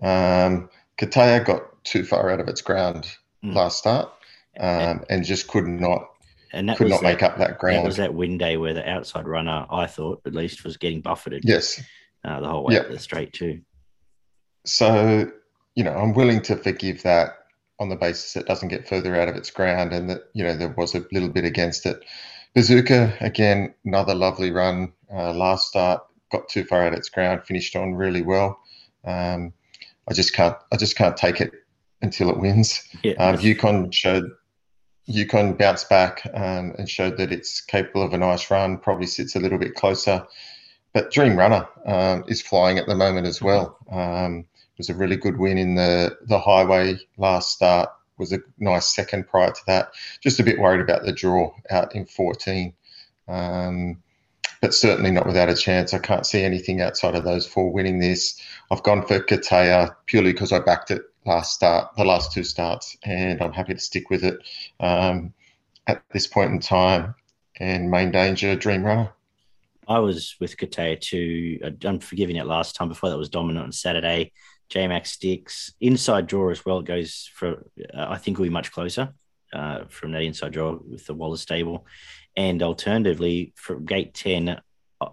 Um, 0.00 0.70
Katea 0.98 1.44
got 1.44 1.84
too 1.84 2.04
far 2.04 2.30
out 2.30 2.40
of 2.40 2.48
its 2.48 2.62
ground 2.62 3.06
mm. 3.44 3.54
last 3.54 3.78
start 3.78 4.10
um, 4.58 5.04
and 5.08 5.24
just 5.24 5.46
could 5.46 5.66
not 5.66 6.11
and 6.52 6.68
that 6.68 6.76
could 6.76 6.88
not 6.88 7.02
that, 7.02 7.08
make 7.08 7.22
up 7.22 7.38
that 7.38 7.58
ground. 7.58 7.78
That 7.78 7.86
was 7.86 7.96
that 7.96 8.14
wind 8.14 8.38
day 8.38 8.56
where 8.56 8.74
the 8.74 8.88
outside 8.88 9.26
runner, 9.26 9.66
I 9.70 9.86
thought 9.86 10.22
at 10.26 10.34
least, 10.34 10.64
was 10.64 10.76
getting 10.76 11.00
buffeted. 11.00 11.42
Yes, 11.44 11.82
uh, 12.24 12.40
the 12.40 12.48
whole 12.48 12.64
way 12.64 12.74
yep. 12.74 12.84
up 12.84 12.90
the 12.90 12.98
straight 12.98 13.32
too. 13.32 13.60
So, 14.64 15.30
you 15.74 15.84
know, 15.84 15.92
I'm 15.92 16.14
willing 16.14 16.40
to 16.42 16.56
forgive 16.56 17.02
that 17.02 17.30
on 17.80 17.88
the 17.88 17.96
basis 17.96 18.36
it 18.36 18.46
doesn't 18.46 18.68
get 18.68 18.88
further 18.88 19.16
out 19.16 19.28
of 19.28 19.34
its 19.34 19.50
ground 19.50 19.92
and 19.92 20.08
that, 20.08 20.22
you 20.34 20.44
know, 20.44 20.56
there 20.56 20.72
was 20.76 20.94
a 20.94 21.04
little 21.10 21.28
bit 21.28 21.44
against 21.44 21.84
it. 21.84 22.04
Bazooka, 22.54 23.14
again, 23.20 23.74
another 23.84 24.14
lovely 24.14 24.52
run. 24.52 24.92
Uh, 25.12 25.32
last 25.32 25.68
start, 25.68 26.02
got 26.30 26.48
too 26.48 26.64
far 26.64 26.82
out 26.82 26.92
of 26.92 26.98
its 26.98 27.08
ground, 27.08 27.42
finished 27.44 27.74
on 27.74 27.94
really 27.94 28.22
well. 28.22 28.60
Um, 29.04 29.52
I 30.08 30.12
just 30.12 30.32
can't, 30.32 30.56
I 30.72 30.76
just 30.76 30.96
can't 30.96 31.16
take 31.16 31.40
it 31.40 31.52
until 32.02 32.30
it 32.30 32.38
wins. 32.38 32.86
Yeah, 33.02 33.38
Yukon 33.38 33.90
showed, 33.90 34.30
Yukon 35.06 35.54
bounced 35.54 35.88
back 35.88 36.22
um, 36.32 36.74
and 36.78 36.88
showed 36.88 37.16
that 37.18 37.32
it's 37.32 37.60
capable 37.60 38.02
of 38.02 38.12
a 38.12 38.18
nice 38.18 38.50
run. 38.50 38.78
Probably 38.78 39.06
sits 39.06 39.36
a 39.36 39.40
little 39.40 39.58
bit 39.58 39.74
closer 39.74 40.26
but 40.92 41.10
Dream 41.10 41.36
Runner 41.36 41.66
um, 41.86 42.24
is 42.28 42.42
flying 42.42 42.78
at 42.78 42.86
the 42.86 42.94
moment 42.94 43.26
as 43.26 43.40
well. 43.40 43.78
Um, 43.90 44.46
was 44.78 44.90
a 44.90 44.94
really 44.94 45.16
good 45.16 45.38
win 45.38 45.58
in 45.58 45.74
the 45.74 46.16
the 46.22 46.38
highway 46.38 46.98
last 47.16 47.52
start. 47.52 47.90
Was 48.18 48.32
a 48.32 48.40
nice 48.58 48.94
second 48.94 49.28
prior 49.28 49.50
to 49.50 49.60
that. 49.66 49.92
Just 50.20 50.40
a 50.40 50.44
bit 50.44 50.58
worried 50.58 50.80
about 50.80 51.04
the 51.04 51.12
draw 51.12 51.52
out 51.70 51.94
in 51.94 52.06
14, 52.06 52.74
um, 53.26 54.02
but 54.60 54.74
certainly 54.74 55.10
not 55.10 55.26
without 55.26 55.48
a 55.48 55.56
chance. 55.56 55.94
I 55.94 55.98
can't 55.98 56.26
see 56.26 56.42
anything 56.42 56.80
outside 56.80 57.14
of 57.14 57.24
those 57.24 57.46
four 57.46 57.72
winning 57.72 57.98
this. 57.98 58.40
I've 58.70 58.82
gone 58.82 59.06
for 59.06 59.20
Katea 59.20 59.96
purely 60.06 60.32
because 60.32 60.52
I 60.52 60.58
backed 60.58 60.90
it 60.90 61.02
last 61.24 61.54
start, 61.54 61.94
the 61.96 62.04
last 62.04 62.32
two 62.32 62.44
starts, 62.44 62.96
and 63.04 63.40
I'm 63.42 63.52
happy 63.52 63.74
to 63.74 63.80
stick 63.80 64.10
with 64.10 64.24
it 64.24 64.38
um, 64.80 65.32
at 65.86 66.02
this 66.12 66.26
point 66.26 66.52
in 66.52 66.60
time. 66.60 67.14
And 67.60 67.90
main 67.90 68.10
danger, 68.10 68.56
Dream 68.56 68.82
Runner. 68.82 69.12
I 69.86 69.98
was 69.98 70.36
with 70.40 70.56
Katea 70.56 71.00
too. 71.00 71.58
I'm 71.84 72.00
forgiving 72.00 72.36
it 72.36 72.46
last 72.46 72.74
time. 72.74 72.88
Before 72.88 73.10
that 73.10 73.18
was 73.18 73.28
dominant 73.28 73.64
on 73.64 73.72
Saturday. 73.72 74.32
J 74.68 74.88
Max 74.88 75.12
sticks 75.12 75.74
inside 75.80 76.26
draw 76.26 76.50
as 76.50 76.64
well. 76.64 76.78
It 76.78 76.86
goes 76.86 77.30
for 77.34 77.66
uh, 77.92 78.06
I 78.08 78.16
think 78.16 78.38
will 78.38 78.44
be 78.44 78.50
much 78.50 78.72
closer 78.72 79.12
uh, 79.52 79.84
from 79.90 80.12
that 80.12 80.22
inside 80.22 80.52
draw 80.52 80.78
with 80.88 81.04
the 81.04 81.12
Waller's 81.12 81.42
stable, 81.42 81.86
and 82.36 82.62
alternatively 82.62 83.52
from 83.54 83.84
gate 83.84 84.14
ten, 84.14 84.60
uh, 85.00 85.08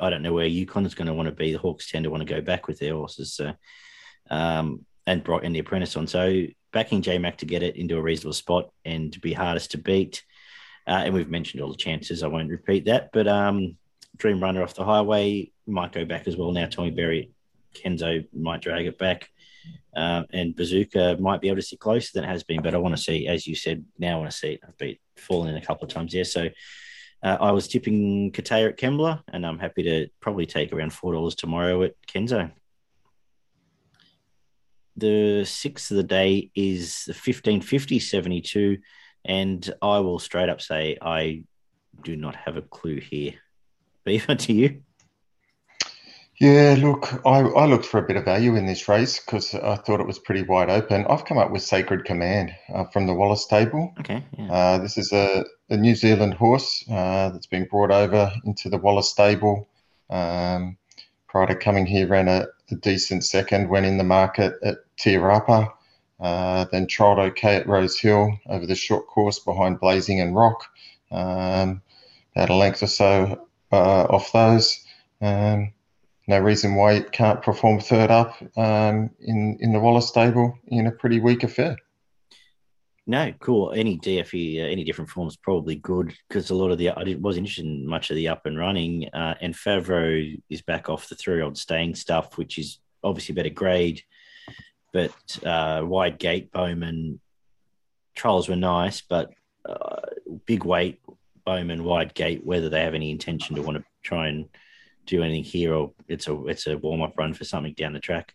I 0.00 0.10
don't 0.10 0.22
know 0.22 0.32
where 0.32 0.46
Yukon 0.46 0.86
is 0.86 0.94
going 0.94 1.08
to 1.08 1.14
want 1.14 1.26
to 1.26 1.34
be. 1.34 1.52
The 1.52 1.58
Hawkes 1.58 1.90
tend 1.90 2.04
to 2.04 2.10
want 2.10 2.20
to 2.20 2.34
go 2.34 2.40
back 2.40 2.68
with 2.68 2.78
their 2.78 2.94
horses, 2.94 3.34
so, 3.34 3.52
um, 4.30 4.86
and 5.10 5.24
Brock 5.24 5.42
and 5.44 5.54
the 5.54 5.58
apprentice 5.58 5.96
on. 5.96 6.06
So 6.06 6.44
backing 6.72 7.02
J 7.02 7.18
Mac 7.18 7.38
to 7.38 7.46
get 7.46 7.62
it 7.62 7.76
into 7.76 7.96
a 7.96 8.02
reasonable 8.02 8.32
spot 8.32 8.70
and 8.84 9.12
to 9.12 9.20
be 9.20 9.32
hardest 9.32 9.72
to 9.72 9.78
beat. 9.78 10.24
Uh, 10.86 11.02
and 11.04 11.14
we've 11.14 11.28
mentioned 11.28 11.62
all 11.62 11.70
the 11.70 11.76
chances. 11.76 12.22
I 12.22 12.28
won't 12.28 12.50
repeat 12.50 12.86
that, 12.86 13.10
but 13.12 13.28
um, 13.28 13.76
Dream 14.16 14.40
Runner 14.40 14.62
off 14.62 14.74
the 14.74 14.84
highway 14.84 15.50
might 15.66 15.92
go 15.92 16.04
back 16.04 16.26
as 16.26 16.36
well 16.36 16.52
now. 16.52 16.66
Tommy 16.66 16.90
Berry, 16.90 17.30
Kenzo 17.74 18.26
might 18.32 18.62
drag 18.62 18.86
it 18.86 18.98
back. 18.98 19.28
Um, 19.94 20.26
and 20.32 20.54
Bazooka 20.54 21.16
might 21.18 21.40
be 21.40 21.48
able 21.48 21.56
to 21.56 21.62
sit 21.62 21.80
closer 21.80 22.10
than 22.14 22.24
it 22.24 22.28
has 22.28 22.44
been, 22.44 22.62
but 22.62 22.74
I 22.74 22.78
want 22.78 22.96
to 22.96 23.02
see, 23.02 23.26
as 23.26 23.46
you 23.46 23.56
said, 23.56 23.84
now 23.98 24.14
I 24.14 24.18
want 24.20 24.30
to 24.30 24.36
see 24.36 24.52
it. 24.52 24.60
I've 24.66 24.78
been 24.78 24.96
fallen 25.16 25.50
in 25.50 25.56
a 25.56 25.64
couple 25.64 25.84
of 25.84 25.92
times 25.92 26.12
there. 26.12 26.24
So 26.24 26.48
uh, 27.22 27.36
I 27.40 27.50
was 27.50 27.68
tipping 27.68 28.30
Katea 28.32 28.68
at 28.68 28.78
Kembla, 28.78 29.22
and 29.32 29.44
I'm 29.44 29.58
happy 29.58 29.82
to 29.82 30.08
probably 30.20 30.46
take 30.46 30.72
around 30.72 30.92
$4 30.92 31.36
tomorrow 31.36 31.82
at 31.82 31.94
Kenzo. 32.06 32.50
The 34.96 35.44
sixth 35.44 35.90
of 35.90 35.96
the 35.96 36.02
day 36.02 36.50
is 36.54 37.04
the 37.06 37.12
1550 37.12 37.98
72, 37.98 38.78
and 39.24 39.74
I 39.80 39.98
will 39.98 40.18
straight 40.18 40.48
up 40.48 40.60
say 40.60 40.98
I 41.00 41.44
do 42.02 42.16
not 42.16 42.36
have 42.36 42.56
a 42.56 42.62
clue 42.62 43.00
here. 43.00 43.34
Beaver, 44.04 44.34
to 44.34 44.52
you? 44.52 44.82
Yeah, 46.40 46.74
look, 46.78 47.20
I, 47.26 47.40
I 47.40 47.66
looked 47.66 47.84
for 47.84 47.98
a 47.98 48.06
bit 48.06 48.16
of 48.16 48.24
value 48.24 48.56
in 48.56 48.64
this 48.64 48.88
race 48.88 49.20
because 49.20 49.54
I 49.54 49.76
thought 49.76 50.00
it 50.00 50.06
was 50.06 50.18
pretty 50.18 50.40
wide 50.40 50.70
open. 50.70 51.04
I've 51.06 51.26
come 51.26 51.36
up 51.36 51.50
with 51.50 51.62
Sacred 51.62 52.06
Command 52.06 52.50
uh, 52.74 52.84
from 52.84 53.06
the 53.06 53.12
Waller's 53.12 53.42
stable. 53.42 53.92
Okay. 54.00 54.24
Yeah. 54.38 54.50
Uh, 54.50 54.78
this 54.78 54.96
is 54.96 55.12
a, 55.12 55.44
a, 55.68 55.76
New 55.76 55.94
Zealand 55.94 56.32
horse 56.32 56.82
uh, 56.90 57.28
that's 57.28 57.46
been 57.46 57.66
brought 57.66 57.90
over 57.90 58.32
into 58.46 58.70
the 58.70 58.78
Waller's 58.78 59.10
stable. 59.10 59.68
Um, 60.08 60.78
prior 61.28 61.46
to 61.46 61.54
coming 61.54 61.84
here, 61.84 62.08
ran 62.08 62.26
a, 62.26 62.46
a, 62.72 62.76
decent 62.76 63.24
second, 63.24 63.68
went 63.68 63.86
in 63.86 63.98
the 63.98 64.04
market 64.04 64.54
at 64.62 64.78
Te 64.96 65.14
Rapa, 65.14 65.72
uh, 66.20 66.64
then 66.70 66.86
trialled 66.86 67.18
okay 67.30 67.56
at 67.56 67.66
Rose 67.66 67.98
Hill 67.98 68.38
over 68.46 68.66
the 68.66 68.74
short 68.74 69.06
course 69.06 69.38
behind 69.38 69.80
Blazing 69.80 70.20
and 70.20 70.34
Rock. 70.34 70.66
Um, 71.10 71.82
about 72.34 72.50
a 72.50 72.54
length 72.54 72.82
or 72.82 72.86
so 72.86 73.46
uh, 73.72 74.04
off 74.04 74.32
those. 74.32 74.84
Um, 75.20 75.72
no 76.26 76.38
reason 76.38 76.76
why 76.76 76.92
it 76.92 77.12
can't 77.12 77.42
perform 77.42 77.80
third 77.80 78.10
up 78.10 78.36
um, 78.56 79.10
in 79.20 79.58
in 79.60 79.72
the 79.72 79.80
Waller's 79.80 80.06
stable 80.06 80.56
in 80.68 80.86
a 80.86 80.92
pretty 80.92 81.20
weak 81.20 81.42
affair. 81.42 81.76
No, 83.10 83.32
cool. 83.40 83.72
Any 83.72 83.98
DFE, 83.98 84.62
uh, 84.62 84.68
any 84.68 84.84
different 84.84 85.10
form 85.10 85.26
is 85.26 85.36
probably 85.36 85.74
good 85.74 86.14
because 86.28 86.50
a 86.50 86.54
lot 86.54 86.70
of 86.70 86.78
the 86.78 86.90
I 86.90 87.16
was 87.20 87.36
interested 87.36 87.64
in 87.64 87.84
much 87.84 88.10
of 88.10 88.14
the 88.14 88.28
up 88.28 88.46
and 88.46 88.56
running, 88.56 89.08
uh, 89.12 89.34
and 89.40 89.52
Favreau 89.52 90.40
is 90.48 90.62
back 90.62 90.88
off 90.88 91.08
the 91.08 91.16
three-year-old 91.16 91.58
staying 91.58 91.96
stuff, 91.96 92.38
which 92.38 92.56
is 92.56 92.78
obviously 93.02 93.34
better 93.34 93.50
grade, 93.50 94.00
but 94.92 95.12
uh, 95.44 95.82
wide 95.84 96.20
gate 96.20 96.52
Bowman 96.52 97.18
trials 98.14 98.48
were 98.48 98.54
nice, 98.54 99.00
but 99.00 99.32
uh, 99.68 100.02
big 100.46 100.64
weight 100.64 101.00
Bowman 101.44 101.82
wide 101.82 102.14
gate, 102.14 102.46
whether 102.46 102.68
they 102.68 102.82
have 102.82 102.94
any 102.94 103.10
intention 103.10 103.56
to 103.56 103.62
want 103.62 103.76
to 103.76 103.84
try 104.04 104.28
and 104.28 104.48
do 105.06 105.24
anything 105.24 105.42
here 105.42 105.74
or 105.74 105.90
it's 106.06 106.28
a 106.28 106.46
it's 106.46 106.68
a 106.68 106.78
warm 106.78 107.02
up 107.02 107.18
run 107.18 107.34
for 107.34 107.42
something 107.42 107.72
down 107.72 107.92
the 107.92 107.98
track, 107.98 108.34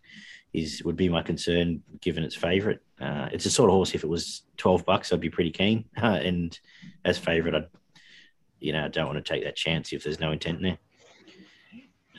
is 0.56 0.82
would 0.84 0.96
be 0.96 1.08
my 1.08 1.22
concern 1.22 1.82
given 2.00 2.24
its 2.24 2.34
favourite. 2.34 2.80
Uh, 3.00 3.28
it's 3.32 3.46
a 3.46 3.50
sort 3.50 3.70
of 3.70 3.74
horse. 3.74 3.94
If 3.94 4.04
it 4.04 4.08
was 4.08 4.42
twelve 4.56 4.84
bucks, 4.84 5.12
I'd 5.12 5.20
be 5.20 5.30
pretty 5.30 5.50
keen. 5.50 5.84
Uh, 6.00 6.06
and 6.22 6.58
as 7.04 7.18
favourite, 7.18 7.54
I'd 7.54 7.68
you 8.60 8.72
know 8.72 8.84
I 8.84 8.88
don't 8.88 9.06
want 9.06 9.24
to 9.24 9.32
take 9.32 9.44
that 9.44 9.56
chance 9.56 9.92
if 9.92 10.02
there's 10.04 10.20
no 10.20 10.32
intent 10.32 10.62
there. 10.62 10.78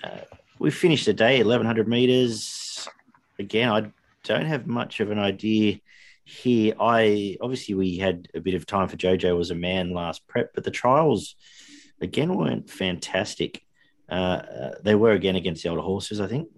Uh, 0.03 0.35
we 0.59 0.71
finished 0.71 1.05
the 1.05 1.13
day 1.13 1.39
eleven 1.39 1.65
hundred 1.65 1.87
meters. 1.87 2.87
Again, 3.39 3.69
I 3.69 3.91
don't 4.23 4.45
have 4.45 4.65
much 4.67 4.99
of 4.99 5.11
an 5.11 5.19
idea 5.19 5.79
here, 6.27 6.73
I 6.77 7.37
obviously 7.39 7.73
we 7.73 7.97
had 7.97 8.27
a 8.33 8.41
bit 8.41 8.53
of 8.53 8.65
time 8.65 8.89
for 8.89 8.97
JoJo 8.97 9.39
as 9.39 9.49
a 9.49 9.55
man 9.55 9.93
last 9.93 10.27
prep, 10.27 10.51
but 10.53 10.65
the 10.65 10.71
trials 10.71 11.35
again 12.01 12.35
weren't 12.35 12.69
fantastic. 12.69 13.63
Uh, 14.09 14.13
uh, 14.13 14.75
they 14.83 14.93
were 14.93 15.11
again 15.11 15.37
against 15.37 15.63
the 15.63 15.69
older 15.69 15.81
horses, 15.81 16.19
I 16.19 16.27
think. 16.27 16.49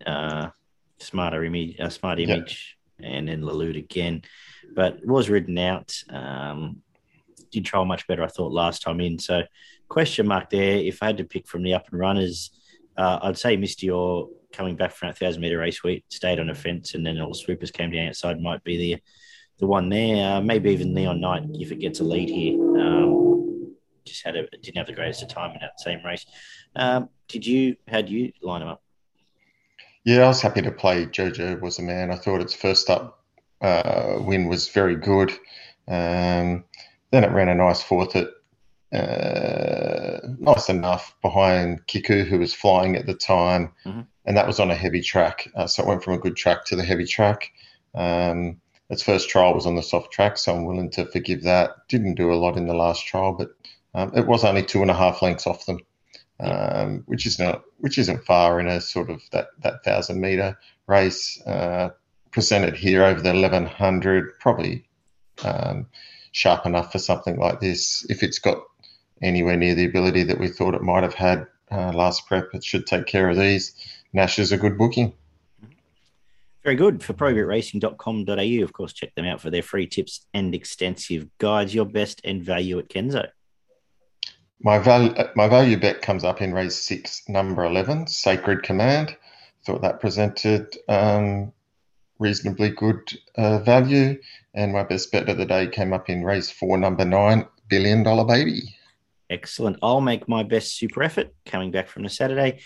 Smarter 0.99 1.43
image, 1.43 1.79
uh, 1.79 1.89
smart 1.89 2.19
image, 2.19 2.77
yep. 2.99 3.11
and 3.11 3.27
then 3.27 3.45
Lalude 3.45 3.77
again, 3.77 4.23
but 4.73 4.97
it 4.97 5.07
was 5.07 5.29
ridden 5.29 5.57
out. 5.57 5.95
Um, 6.09 6.81
did 7.51 7.65
trial 7.65 7.85
much 7.85 8.05
better, 8.07 8.23
I 8.23 8.27
thought, 8.27 8.51
last 8.51 8.81
time 8.81 8.99
in. 8.99 9.17
So, 9.17 9.43
question 9.87 10.27
mark 10.27 10.49
there. 10.49 10.77
If 10.77 11.01
I 11.01 11.07
had 11.07 11.17
to 11.17 11.23
pick 11.23 11.47
from 11.47 11.63
the 11.63 11.73
up 11.73 11.87
and 11.89 11.99
runners, 11.99 12.51
uh, 12.97 13.19
I'd 13.23 13.37
say 13.37 13.55
Misty 13.55 13.89
or 13.89 14.29
coming 14.51 14.75
back 14.75 14.91
from 14.91 15.09
a 15.09 15.13
thousand 15.13 15.41
meter 15.41 15.57
race, 15.57 15.83
we 15.83 16.03
stayed 16.09 16.39
on 16.39 16.49
a 16.49 16.55
fence, 16.55 16.93
and 16.93 17.05
then 17.05 17.19
all 17.19 17.29
the 17.29 17.35
swoopers 17.35 17.71
came 17.71 17.91
down 17.91 18.07
outside, 18.07 18.41
might 18.41 18.63
be 18.63 18.77
the 18.77 19.01
the 19.59 19.67
one 19.67 19.89
there. 19.89 20.37
Uh, 20.37 20.41
maybe 20.41 20.71
even 20.71 20.93
Neon 20.93 21.19
Knight 21.19 21.43
if 21.53 21.71
it 21.71 21.79
gets 21.79 21.99
a 21.99 22.03
lead 22.03 22.29
here. 22.29 22.55
Um, 22.77 23.75
just 24.05 24.25
had 24.25 24.35
a 24.35 24.47
didn't 24.49 24.77
have 24.77 24.87
the 24.87 24.93
greatest 24.93 25.23
of 25.23 25.29
time 25.29 25.51
in 25.51 25.59
that 25.61 25.79
same 25.79 26.03
race. 26.05 26.25
Um, 26.75 27.09
did 27.27 27.45
you? 27.45 27.75
How 27.87 28.01
do 28.01 28.13
you 28.13 28.31
line 28.41 28.61
them 28.61 28.69
up? 28.69 28.83
Yeah, 30.05 30.23
I 30.23 30.27
was 30.27 30.41
happy 30.41 30.61
to 30.61 30.71
play. 30.71 31.05
Jojo 31.05 31.59
was 31.59 31.79
a 31.79 31.83
man. 31.83 32.11
I 32.11 32.15
thought 32.15 32.41
its 32.41 32.53
first 32.53 32.89
up 32.89 33.19
uh, 33.61 34.17
win 34.19 34.47
was 34.47 34.69
very 34.69 34.95
good. 34.95 35.31
Um, 35.87 36.63
then 37.11 37.23
it 37.23 37.31
ran 37.31 37.49
a 37.49 37.55
nice 37.55 37.81
fourth 37.81 38.15
at 38.15 38.27
uh, 38.91 40.19
nice 40.39 40.69
enough 40.69 41.15
behind 41.21 41.85
Kiku, 41.87 42.23
who 42.23 42.39
was 42.39 42.53
flying 42.53 42.95
at 42.95 43.05
the 43.05 43.13
time, 43.13 43.71
mm-hmm. 43.85 44.01
and 44.25 44.37
that 44.37 44.47
was 44.47 44.59
on 44.59 44.71
a 44.71 44.75
heavy 44.75 45.01
track. 45.01 45.47
Uh, 45.55 45.67
so 45.67 45.83
it 45.83 45.87
went 45.87 46.03
from 46.03 46.13
a 46.13 46.19
good 46.19 46.35
track 46.35 46.65
to 46.65 46.75
the 46.75 46.83
heavy 46.83 47.05
track. 47.05 47.51
Um, 47.93 48.59
its 48.89 49.03
first 49.03 49.29
trial 49.29 49.53
was 49.53 49.67
on 49.67 49.75
the 49.75 49.83
soft 49.83 50.11
track, 50.11 50.37
so 50.37 50.55
I'm 50.55 50.65
willing 50.65 50.89
to 50.91 51.05
forgive 51.05 51.43
that. 51.43 51.87
Didn't 51.87 52.15
do 52.15 52.33
a 52.33 52.35
lot 52.35 52.57
in 52.57 52.65
the 52.65 52.73
last 52.73 53.05
trial, 53.05 53.33
but 53.33 53.49
um, 53.93 54.11
it 54.15 54.25
was 54.25 54.43
only 54.43 54.63
two 54.63 54.81
and 54.81 54.89
a 54.89 54.95
half 54.95 55.21
lengths 55.21 55.45
off 55.45 55.65
them. 55.65 55.79
Um, 56.39 57.03
which 57.05 57.25
is 57.25 57.39
not 57.39 57.63
which 57.77 57.97
isn't 57.97 58.25
far 58.25 58.59
in 58.59 58.67
a 58.67 58.81
sort 58.81 59.09
of 59.09 59.21
that 59.31 59.47
that 59.63 59.83
thousand 59.83 60.19
meter 60.21 60.57
race. 60.87 61.41
Uh, 61.45 61.89
presented 62.31 62.75
here 62.75 63.03
over 63.03 63.21
the 63.21 63.31
eleven 63.31 63.65
hundred, 63.65 64.37
probably 64.39 64.85
um, 65.43 65.87
sharp 66.31 66.65
enough 66.65 66.91
for 66.91 66.99
something 66.99 67.37
like 67.37 67.59
this. 67.59 68.05
If 68.09 68.23
it's 68.23 68.39
got 68.39 68.59
anywhere 69.21 69.57
near 69.57 69.75
the 69.75 69.85
ability 69.85 70.23
that 70.23 70.39
we 70.39 70.47
thought 70.47 70.75
it 70.75 70.81
might 70.81 71.03
have 71.03 71.13
had 71.13 71.47
uh, 71.71 71.91
last 71.91 72.27
prep, 72.27 72.49
it 72.53 72.63
should 72.63 72.85
take 72.85 73.05
care 73.05 73.29
of 73.29 73.37
these. 73.37 73.73
Nash 74.13 74.39
is 74.39 74.51
a 74.51 74.57
good 74.57 74.77
booking. 74.77 75.13
Very 76.63 76.75
good. 76.75 77.01
For 77.01 77.13
probitracing.com.au, 77.13 78.63
of 78.63 78.73
course, 78.73 78.93
check 78.93 79.15
them 79.15 79.25
out 79.25 79.39
for 79.41 79.49
their 79.49 79.63
free 79.63 79.87
tips 79.87 80.25
and 80.33 80.53
extensive 80.53 81.27
guides. 81.37 81.73
Your 81.73 81.85
best 81.85 82.21
and 82.23 82.43
value 82.43 82.79
at 82.79 82.89
Kenzo. 82.89 83.29
My 84.61 84.79
value, 84.79 85.13
my 85.35 85.47
value 85.47 85.79
bet 85.79 86.01
comes 86.01 86.23
up 86.23 86.41
in 86.41 86.53
race 86.53 86.75
six, 86.75 87.23
number 87.29 87.63
11, 87.63 88.07
Sacred 88.07 88.63
Command. 88.63 89.15
Thought 89.65 89.81
that 89.81 90.01
presented 90.01 90.75
um, 90.87 91.53
reasonably 92.19 92.69
good 92.69 92.99
uh, 93.35 93.59
value. 93.59 94.19
And 94.53 94.73
my 94.73 94.83
best 94.83 95.11
bet 95.11 95.29
of 95.29 95.37
the 95.37 95.45
day 95.45 95.67
came 95.67 95.93
up 95.93 96.09
in 96.09 96.23
race 96.23 96.49
four, 96.49 96.77
number 96.77 97.05
nine, 97.05 97.45
Billion 97.69 98.03
Dollar 98.03 98.25
Baby. 98.25 98.75
Excellent. 99.29 99.77
I'll 99.81 100.01
make 100.01 100.27
my 100.27 100.43
best 100.43 100.75
super 100.75 101.03
effort 101.03 101.33
coming 101.45 101.71
back 101.71 101.87
from 101.87 102.03
the 102.03 102.09
Saturday 102.09 102.59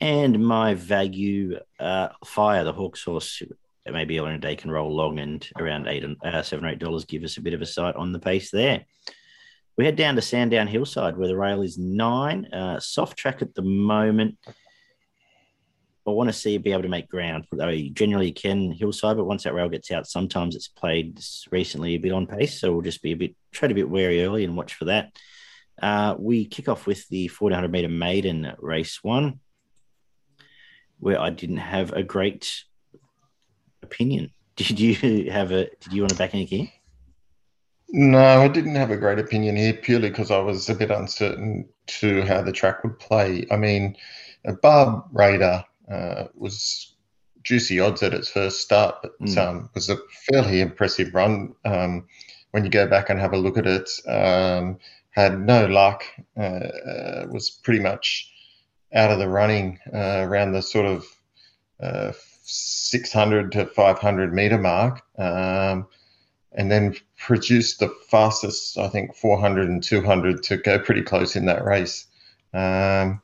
and 0.00 0.42
my 0.44 0.74
value 0.74 1.58
uh, 1.78 2.08
fire 2.24 2.64
the 2.64 2.72
Hawkes 2.72 3.02
horse 3.04 3.42
maybe 3.90 4.18
on 4.18 4.32
a 4.32 4.38
day 4.38 4.56
can 4.56 4.70
roll 4.70 4.94
long 4.94 5.18
and 5.18 5.48
around 5.58 5.88
eight 5.88 6.04
and 6.04 6.16
uh, 6.22 6.42
seven 6.42 6.64
or 6.64 6.68
eight 6.68 6.78
dollars 6.78 7.04
give 7.04 7.24
us 7.24 7.36
a 7.36 7.40
bit 7.40 7.54
of 7.54 7.62
a 7.62 7.66
sight 7.66 7.96
on 7.96 8.12
the 8.12 8.18
pace 8.18 8.50
there. 8.50 8.84
We 9.76 9.84
head 9.84 9.96
down 9.96 10.16
to 10.16 10.22
Sandown 10.22 10.66
Hillside 10.66 11.16
where 11.16 11.28
the 11.28 11.36
rail 11.36 11.62
is 11.62 11.78
nine, 11.78 12.46
uh, 12.46 12.80
soft 12.80 13.16
track 13.16 13.42
at 13.42 13.54
the 13.54 13.62
moment. 13.62 14.38
I 16.10 16.12
want 16.12 16.28
to 16.28 16.32
see 16.32 16.54
it 16.54 16.64
be 16.64 16.72
able 16.72 16.82
to 16.82 16.88
make 16.88 17.08
ground. 17.08 17.46
I 17.60 17.90
generally 17.92 18.32
can 18.32 18.72
hillside, 18.72 19.16
but 19.16 19.26
once 19.26 19.44
that 19.44 19.54
rail 19.54 19.68
gets 19.68 19.90
out, 19.90 20.06
sometimes 20.06 20.56
it's 20.56 20.68
played 20.68 21.20
recently 21.50 21.94
a 21.94 21.98
bit 21.98 22.12
on 22.12 22.26
pace. 22.26 22.60
So 22.60 22.72
we'll 22.72 22.82
just 22.82 23.02
be 23.02 23.12
a 23.12 23.16
bit 23.16 23.36
tread 23.52 23.70
a 23.70 23.74
bit 23.74 23.88
wary 23.88 24.24
early 24.24 24.44
and 24.44 24.56
watch 24.56 24.74
for 24.74 24.86
that. 24.86 25.12
Uh, 25.80 26.14
we 26.18 26.44
kick 26.46 26.68
off 26.68 26.86
with 26.86 27.06
the 27.08 27.28
400 27.28 27.70
meter 27.70 27.88
maiden 27.88 28.52
race 28.58 29.02
one 29.02 29.40
where 30.98 31.20
I 31.20 31.30
didn't 31.30 31.58
have 31.58 31.92
a 31.92 32.02
great 32.02 32.64
opinion. 33.82 34.32
Did 34.56 34.78
you 34.78 35.30
have 35.30 35.52
a? 35.52 35.70
Did 35.80 35.92
you 35.92 36.02
want 36.02 36.12
to 36.12 36.18
back 36.18 36.34
any 36.34 36.46
key? 36.46 36.72
No, 37.92 38.42
I 38.42 38.48
didn't 38.48 38.76
have 38.76 38.90
a 38.90 38.96
great 38.96 39.18
opinion 39.18 39.56
here 39.56 39.72
purely 39.72 40.10
because 40.10 40.30
I 40.30 40.38
was 40.38 40.68
a 40.68 40.74
bit 40.74 40.90
uncertain 40.90 41.68
to 41.86 42.22
how 42.22 42.42
the 42.42 42.52
track 42.52 42.84
would 42.84 42.98
play. 42.98 43.46
I 43.50 43.56
mean, 43.56 43.96
Barb 44.62 45.04
Raider 45.12 45.64
uh, 45.90 46.24
was 46.34 46.94
juicy 47.42 47.80
odds 47.80 48.02
at 48.02 48.14
its 48.14 48.28
first 48.28 48.60
start, 48.60 48.96
but 49.02 49.18
mm. 49.20 49.36
um, 49.38 49.70
was 49.74 49.88
a 49.88 49.96
fairly 50.30 50.60
impressive 50.60 51.14
run. 51.14 51.54
Um, 51.64 52.06
when 52.52 52.64
you 52.64 52.70
go 52.70 52.86
back 52.86 53.10
and 53.10 53.18
have 53.18 53.32
a 53.32 53.38
look 53.38 53.58
at 53.58 53.66
it, 53.66 53.90
um, 54.06 54.78
had 55.10 55.40
no 55.40 55.66
luck. 55.66 56.04
Uh, 56.36 56.40
uh, 56.40 57.26
was 57.30 57.50
pretty 57.50 57.80
much 57.80 58.32
out 58.92 59.10
of 59.10 59.18
the 59.18 59.28
running 59.28 59.78
uh, 59.92 60.24
around 60.26 60.52
the 60.52 60.62
sort 60.62 60.86
of 60.86 61.04
uh, 61.80 62.12
600 62.42 63.52
to 63.52 63.66
500 63.66 64.32
meter 64.32 64.58
mark, 64.58 65.02
um, 65.18 65.86
and 66.52 66.70
then 66.70 66.96
produced 67.18 67.78
the 67.78 67.88
fastest, 68.08 68.76
I 68.78 68.88
think, 68.88 69.14
400 69.14 69.68
and 69.68 69.82
200 69.82 70.42
to 70.44 70.56
go 70.56 70.78
pretty 70.78 71.02
close 71.02 71.36
in 71.36 71.46
that 71.46 71.64
race. 71.64 72.06
Um, 72.52 73.22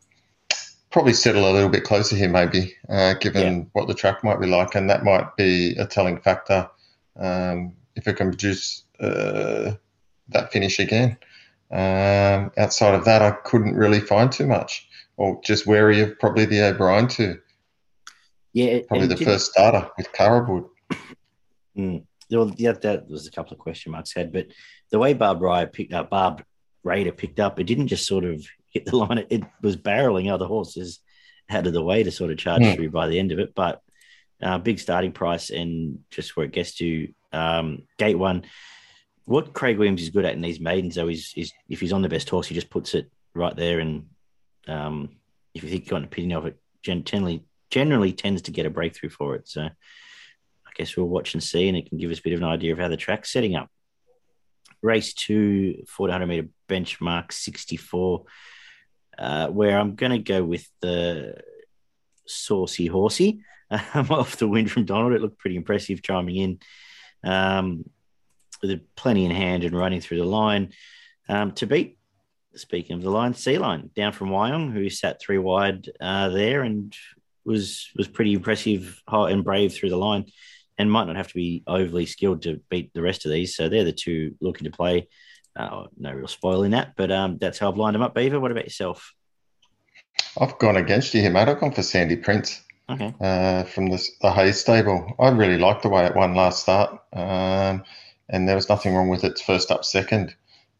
probably 0.91 1.13
settle 1.13 1.51
a 1.51 1.53
little 1.53 1.69
bit 1.69 1.85
closer 1.85 2.17
here, 2.17 2.29
maybe, 2.29 2.75
uh, 2.89 3.15
given 3.15 3.59
yeah. 3.59 3.65
what 3.73 3.89
the 3.89 3.95
track 3.95 4.23
might 4.23 4.41
be 4.41 4.47
like, 4.47 4.75
and 4.75 4.89
that 4.89 5.05
might 5.05 5.37
be 5.37 5.75
a 5.77 5.87
telling 5.87 6.21
factor 6.21 6.71
um, 7.17 7.75
if 7.97 8.07
it 8.07 8.15
can 8.15 8.31
produce 8.31 8.85
uh, 9.01 9.73
that 10.29 10.53
finish 10.53 10.79
again. 10.79 11.17
Um, 11.71 12.53
outside 12.57 12.95
of 12.95 13.05
that, 13.07 13.23
I 13.23 13.33
couldn't 13.33 13.75
really 13.75 14.01
find 14.01 14.31
too 14.31 14.47
much 14.47 14.89
or 15.17 15.41
just 15.43 15.67
wary 15.67 16.01
of 16.01 16.19
probably 16.19 16.45
the 16.45 16.63
O'Brien 16.63 17.09
too. 17.09 17.41
Yeah, 18.53 18.81
probably 18.89 19.09
the 19.09 19.17
first 19.17 19.53
starter 19.53 19.91
with 19.99 20.13
Carabwood. 20.13 20.69
Mm. 21.77 22.05
Well, 22.31 22.53
yeah, 22.57 22.73
that 22.73 23.09
was 23.09 23.27
a 23.27 23.31
couple 23.31 23.53
of 23.53 23.59
question 23.59 23.93
marks 23.93 24.15
had, 24.15 24.33
but 24.33 24.47
the 24.91 24.99
way 24.99 25.15
Barb 25.15 25.43
Raider 25.43 25.71
picked 25.71 25.93
up, 25.93 26.11
Barb 26.11 26.43
Raider 26.83 27.13
picked 27.13 27.41
up, 27.41 27.61
it 27.61 27.65
didn't 27.65 27.89
just 27.89 28.07
sort 28.07 28.25
of 28.25 28.45
hit 28.71 28.85
the 28.85 28.97
line; 28.97 29.19
it, 29.19 29.27
it 29.31 29.45
was 29.63 29.77
barreling 29.77 30.33
other 30.33 30.47
horses 30.47 31.01
out 31.49 31.67
of 31.67 31.73
the 31.73 31.83
way 31.83 32.03
to 32.03 32.11
sort 32.11 32.33
of 32.33 32.39
charge 32.39 32.63
mm. 32.63 32.75
through 32.75 32.91
by 32.91 33.07
the 33.07 33.19
end 33.19 33.33
of 33.33 33.39
it. 33.39 33.55
But 33.55 33.81
uh, 34.43 34.59
big 34.59 34.79
starting 34.79 35.13
price 35.13 35.51
and 35.51 36.01
just 36.11 36.37
where 36.37 36.47
it 36.47 36.53
gets 36.53 36.75
to 36.77 37.09
um, 37.33 37.83
gate 37.99 38.19
one. 38.19 38.45
What 39.25 39.53
Craig 39.53 39.79
Williams 39.79 40.03
is 40.03 40.11
good 40.11 40.25
at 40.25 40.35
in 40.35 40.41
these 40.41 40.61
maidens, 40.61 40.95
though, 40.95 41.09
is, 41.09 41.33
is 41.37 41.53
if 41.69 41.81
he's 41.81 41.93
on 41.93 42.03
the 42.03 42.09
best 42.09 42.31
horse, 42.31 42.47
he 42.47 42.55
just 42.55 42.71
puts 42.71 42.95
it 42.95 43.11
right 43.35 43.57
there 43.57 43.81
and 43.81 44.07
um, 44.69 45.17
if 45.55 45.63
you 45.63 45.71
think 45.71 45.83
you've 45.83 45.91
got 45.91 45.99
an 45.99 46.05
opinion 46.05 46.39
of 46.39 46.47
it, 46.47 46.59
generally 46.83 47.45
generally 47.71 48.13
tends 48.13 48.43
to 48.43 48.53
get 48.53 48.67
a 48.67 48.71
breakthrough 48.71 49.11
for 49.11 49.35
it. 49.35 49.49
So 49.49 49.69
guess 50.77 50.97
we'll 50.97 51.07
watch 51.07 51.35
and 51.35 51.43
see, 51.43 51.69
and 51.69 51.77
it 51.77 51.89
can 51.89 51.99
give 51.99 52.11
us 52.11 52.19
a 52.19 52.23
bit 52.23 52.33
of 52.33 52.41
an 52.41 52.49
idea 52.49 52.73
of 52.73 52.79
how 52.79 52.89
the 52.89 52.97
track's 52.97 53.33
setting 53.33 53.55
up. 53.55 53.71
Race 54.83 55.15
two, 55.15 55.85
400 55.89 56.27
meter 56.27 56.49
benchmark 56.69 57.33
64, 57.33 58.25
uh, 59.19 59.49
where 59.49 59.79
I'm 59.79 59.95
going 59.95 60.13
to 60.13 60.19
go 60.19 60.45
with 60.45 60.69
the 60.81 61.41
saucy 62.27 62.87
horsey 62.87 63.41
um, 63.71 64.11
off 64.11 64.37
the 64.37 64.49
wind 64.49 64.71
from 64.71 64.85
Donald. 64.85 65.13
It 65.13 65.23
looked 65.23 65.39
pretty 65.39 65.57
impressive 65.57 66.03
chiming 66.03 66.37
in 66.37 66.59
um, 67.25 67.89
with 68.63 68.81
plenty 68.95 69.25
in 69.25 69.31
hand 69.31 69.65
and 69.65 69.77
running 69.77 70.01
through 70.01 70.19
the 70.19 70.25
line. 70.25 70.73
Um, 71.29 71.53
to 71.53 71.67
beat 71.67 71.99
speaking 72.55 72.97
of 72.97 73.03
the 73.03 73.11
line, 73.11 73.35
Sea 73.35 73.59
Line 73.59 73.91
down 73.95 74.13
from 74.13 74.31
Wyong, 74.31 74.73
who 74.73 74.89
sat 74.91 75.21
three 75.21 75.39
wide 75.39 75.91
uh, 76.01 76.29
there 76.31 76.63
and 76.63 76.95
was 77.45 77.89
was 77.97 78.09
pretty 78.09 78.33
impressive 78.33 79.03
hot 79.09 79.31
and 79.31 79.45
brave 79.45 79.73
through 79.73 79.91
the 79.91 79.97
line, 79.97 80.27
and 80.79 80.91
might 80.91 81.07
not 81.07 81.17
have 81.17 81.29
to 81.29 81.35
be 81.35 81.63
overly 81.67 82.07
skilled 82.07 82.43
to 82.43 82.61
beat 82.69 82.93
the 82.93 83.03
rest 83.03 83.25
of 83.25 83.33
these. 83.33 83.57
So 83.57 83.69
they're 83.69 83.85
the 83.85 83.93
two 83.93 84.35
looking 84.41 84.65
to 84.65 84.77
play. 84.77 85.09
Uh, 85.55 85.85
no 85.97 86.13
real 86.13 86.29
spoil 86.29 86.65
in 86.65 86.73
that, 86.73 86.93
but 86.97 87.11
um, 87.11 87.39
that's 87.39 87.59
how 87.59 87.71
I've 87.71 87.79
lined 87.79 87.95
them 87.95 88.03
up. 88.03 88.15
Beaver, 88.15 88.39
what 88.39 88.51
about 88.51 88.65
yourself? 88.65 89.15
I've 90.39 90.59
gone 90.59 90.77
against 90.77 91.15
you 91.15 91.23
here, 91.23 91.31
mate. 91.31 91.49
I've 91.49 91.61
gone 91.61 91.73
for 91.73 91.83
Sandy 91.83 92.17
Prince. 92.17 92.63
Okay. 92.89 93.15
Uh, 93.21 93.65
from 93.65 93.89
the, 93.89 94.03
the 94.21 94.31
Hayes 94.31 94.61
stable. 94.61 95.13
I 95.19 95.29
really 95.31 95.59
liked 95.59 95.83
the 95.83 95.89
way 95.89 96.05
it 96.07 96.15
won 96.15 96.35
last 96.35 96.63
start, 96.63 97.01
um, 97.13 97.83
and 98.29 98.49
there 98.49 98.55
was 98.55 98.69
nothing 98.69 98.95
wrong 98.95 99.09
with 99.09 99.25
its 99.25 99.41
first 99.41 99.71
up 99.71 99.85
second. 99.85 100.35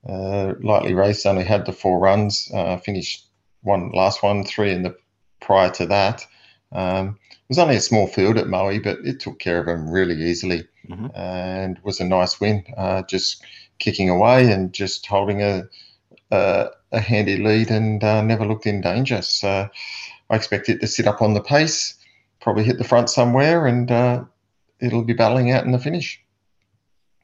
Uh, 0.09 0.53
lightly 0.63 0.95
raced, 0.95 1.27
only 1.27 1.43
had 1.43 1.67
the 1.67 1.73
four 1.73 1.99
runs, 1.99 2.49
uh, 2.55 2.77
finished 2.77 3.27
one 3.63 3.91
last 3.93 4.23
one, 4.23 4.45
three 4.45 4.71
in 4.71 4.83
the 4.83 4.95
prior 5.41 5.71
to 5.71 5.87
that. 5.87 6.25
Um, 6.71 7.19
was 7.49 7.59
only 7.59 7.77
a 7.77 7.81
small 7.81 8.07
field 8.07 8.39
at 8.39 8.49
Moe, 8.49 8.81
but 8.81 8.99
it 9.05 9.21
took 9.21 9.39
care 9.39 9.61
of 9.61 9.69
him 9.69 9.91
really 9.91 10.17
easily 10.17 10.67
mm-hmm. 10.89 11.07
and 11.15 11.79
was 11.83 12.01
a 12.01 12.05
nice 12.05 12.41
win. 12.41 12.65
Uh, 12.77 13.03
just 13.03 13.43
kicking 13.79 14.11
away 14.11 14.51
and 14.51 14.73
just 14.73 15.07
holding 15.07 15.43
a 15.43 15.69
a, 16.31 16.69
a 16.93 17.01
handy 17.01 17.37
lead 17.37 17.71
and 17.71 18.03
uh, 18.03 18.21
never 18.23 18.45
looked 18.45 18.67
in 18.67 18.81
danger. 18.81 19.23
So 19.23 19.69
I 20.29 20.35
expect 20.35 20.69
it 20.69 20.81
to 20.81 20.87
sit 20.87 21.07
up 21.07 21.23
on 21.23 21.35
the 21.35 21.43
pace, 21.43 21.95
probably 22.41 22.65
hit 22.65 22.79
the 22.79 22.85
front 22.85 23.11
somewhere, 23.11 23.67
and 23.67 23.91
uh, 23.91 24.25
it'll 24.81 25.05
be 25.05 25.13
battling 25.13 25.53
out 25.53 25.65
in 25.65 25.73
the 25.73 25.79
finish. 25.79 26.21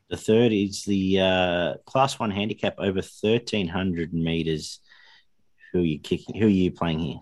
The 0.08 0.16
third 0.16 0.52
is 0.52 0.84
the 0.84 1.20
uh, 1.20 1.74
Class 1.86 2.18
One 2.18 2.30
handicap 2.30 2.74
over 2.78 3.02
thirteen 3.02 3.66
hundred 3.66 4.12
meters. 4.12 4.78
Who 5.72 5.80
are 5.80 5.86
you 5.86 5.98
kicking? 5.98 6.36
Who 6.36 6.46
are 6.46 6.50
you 6.50 6.70
playing 6.70 6.98
here? 6.98 7.20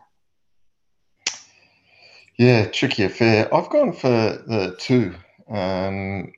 Yeah, 2.40 2.68
tricky 2.68 3.04
affair. 3.04 3.54
I've 3.54 3.68
gone 3.68 3.92
for 3.92 4.08
the 4.08 4.74
two. 4.78 5.14
Um, 5.50 6.32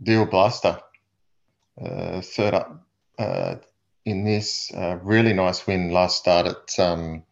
Deal 0.00 0.24
Blaster, 0.24 0.78
uh, 1.82 2.20
third 2.20 2.54
up 2.54 2.86
uh, 3.18 3.56
in 4.04 4.22
this. 4.22 4.72
Uh, 4.72 5.00
really 5.02 5.32
nice 5.32 5.66
win 5.66 5.90
last 5.90 6.18
start 6.18 6.46
at 6.46 6.78
um, 6.78 7.24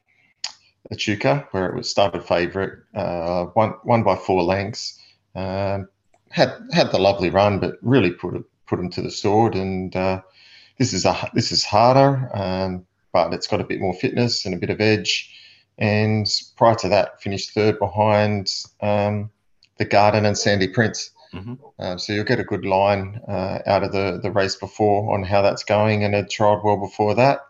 Echuca, 0.90 1.46
where 1.52 1.66
it 1.66 1.76
was 1.76 1.88
started 1.88 2.24
favourite. 2.24 2.72
Uh, 2.96 3.46
won, 3.54 3.74
won 3.84 4.02
by 4.02 4.16
four 4.16 4.42
lengths. 4.42 5.00
Um, 5.36 5.88
had 6.30 6.52
had 6.72 6.90
the 6.90 6.98
lovely 6.98 7.30
run, 7.30 7.60
but 7.60 7.76
really 7.80 8.10
put 8.10 8.34
it 8.34 8.42
put 8.66 8.78
them 8.78 8.90
to 8.90 9.02
the 9.02 9.10
sword. 9.12 9.54
And 9.54 9.94
uh, 9.94 10.20
this 10.80 10.92
is 10.92 11.04
a 11.04 11.30
this 11.32 11.52
is 11.52 11.64
harder, 11.64 12.28
um, 12.34 12.86
but 13.12 13.32
it's 13.32 13.46
got 13.46 13.60
a 13.60 13.64
bit 13.64 13.80
more 13.80 13.94
fitness 13.94 14.44
and 14.44 14.52
a 14.52 14.58
bit 14.58 14.70
of 14.70 14.80
edge. 14.80 15.32
And 15.78 16.26
prior 16.56 16.74
to 16.76 16.88
that, 16.88 17.20
finished 17.20 17.52
third 17.52 17.78
behind 17.78 18.52
um, 18.80 19.30
the 19.78 19.84
Garden 19.84 20.24
and 20.24 20.36
Sandy 20.36 20.68
Prince. 20.68 21.10
Mm-hmm. 21.34 21.54
Uh, 21.78 21.96
so 21.98 22.12
you'll 22.12 22.24
get 22.24 22.40
a 22.40 22.44
good 22.44 22.64
line 22.64 23.20
uh, 23.28 23.58
out 23.66 23.82
of 23.82 23.92
the, 23.92 24.20
the 24.22 24.30
race 24.30 24.56
before 24.56 25.14
on 25.14 25.22
how 25.22 25.42
that's 25.42 25.64
going, 25.64 26.04
and 26.04 26.14
it 26.14 26.30
tried 26.30 26.60
well 26.64 26.78
before 26.78 27.14
that. 27.14 27.40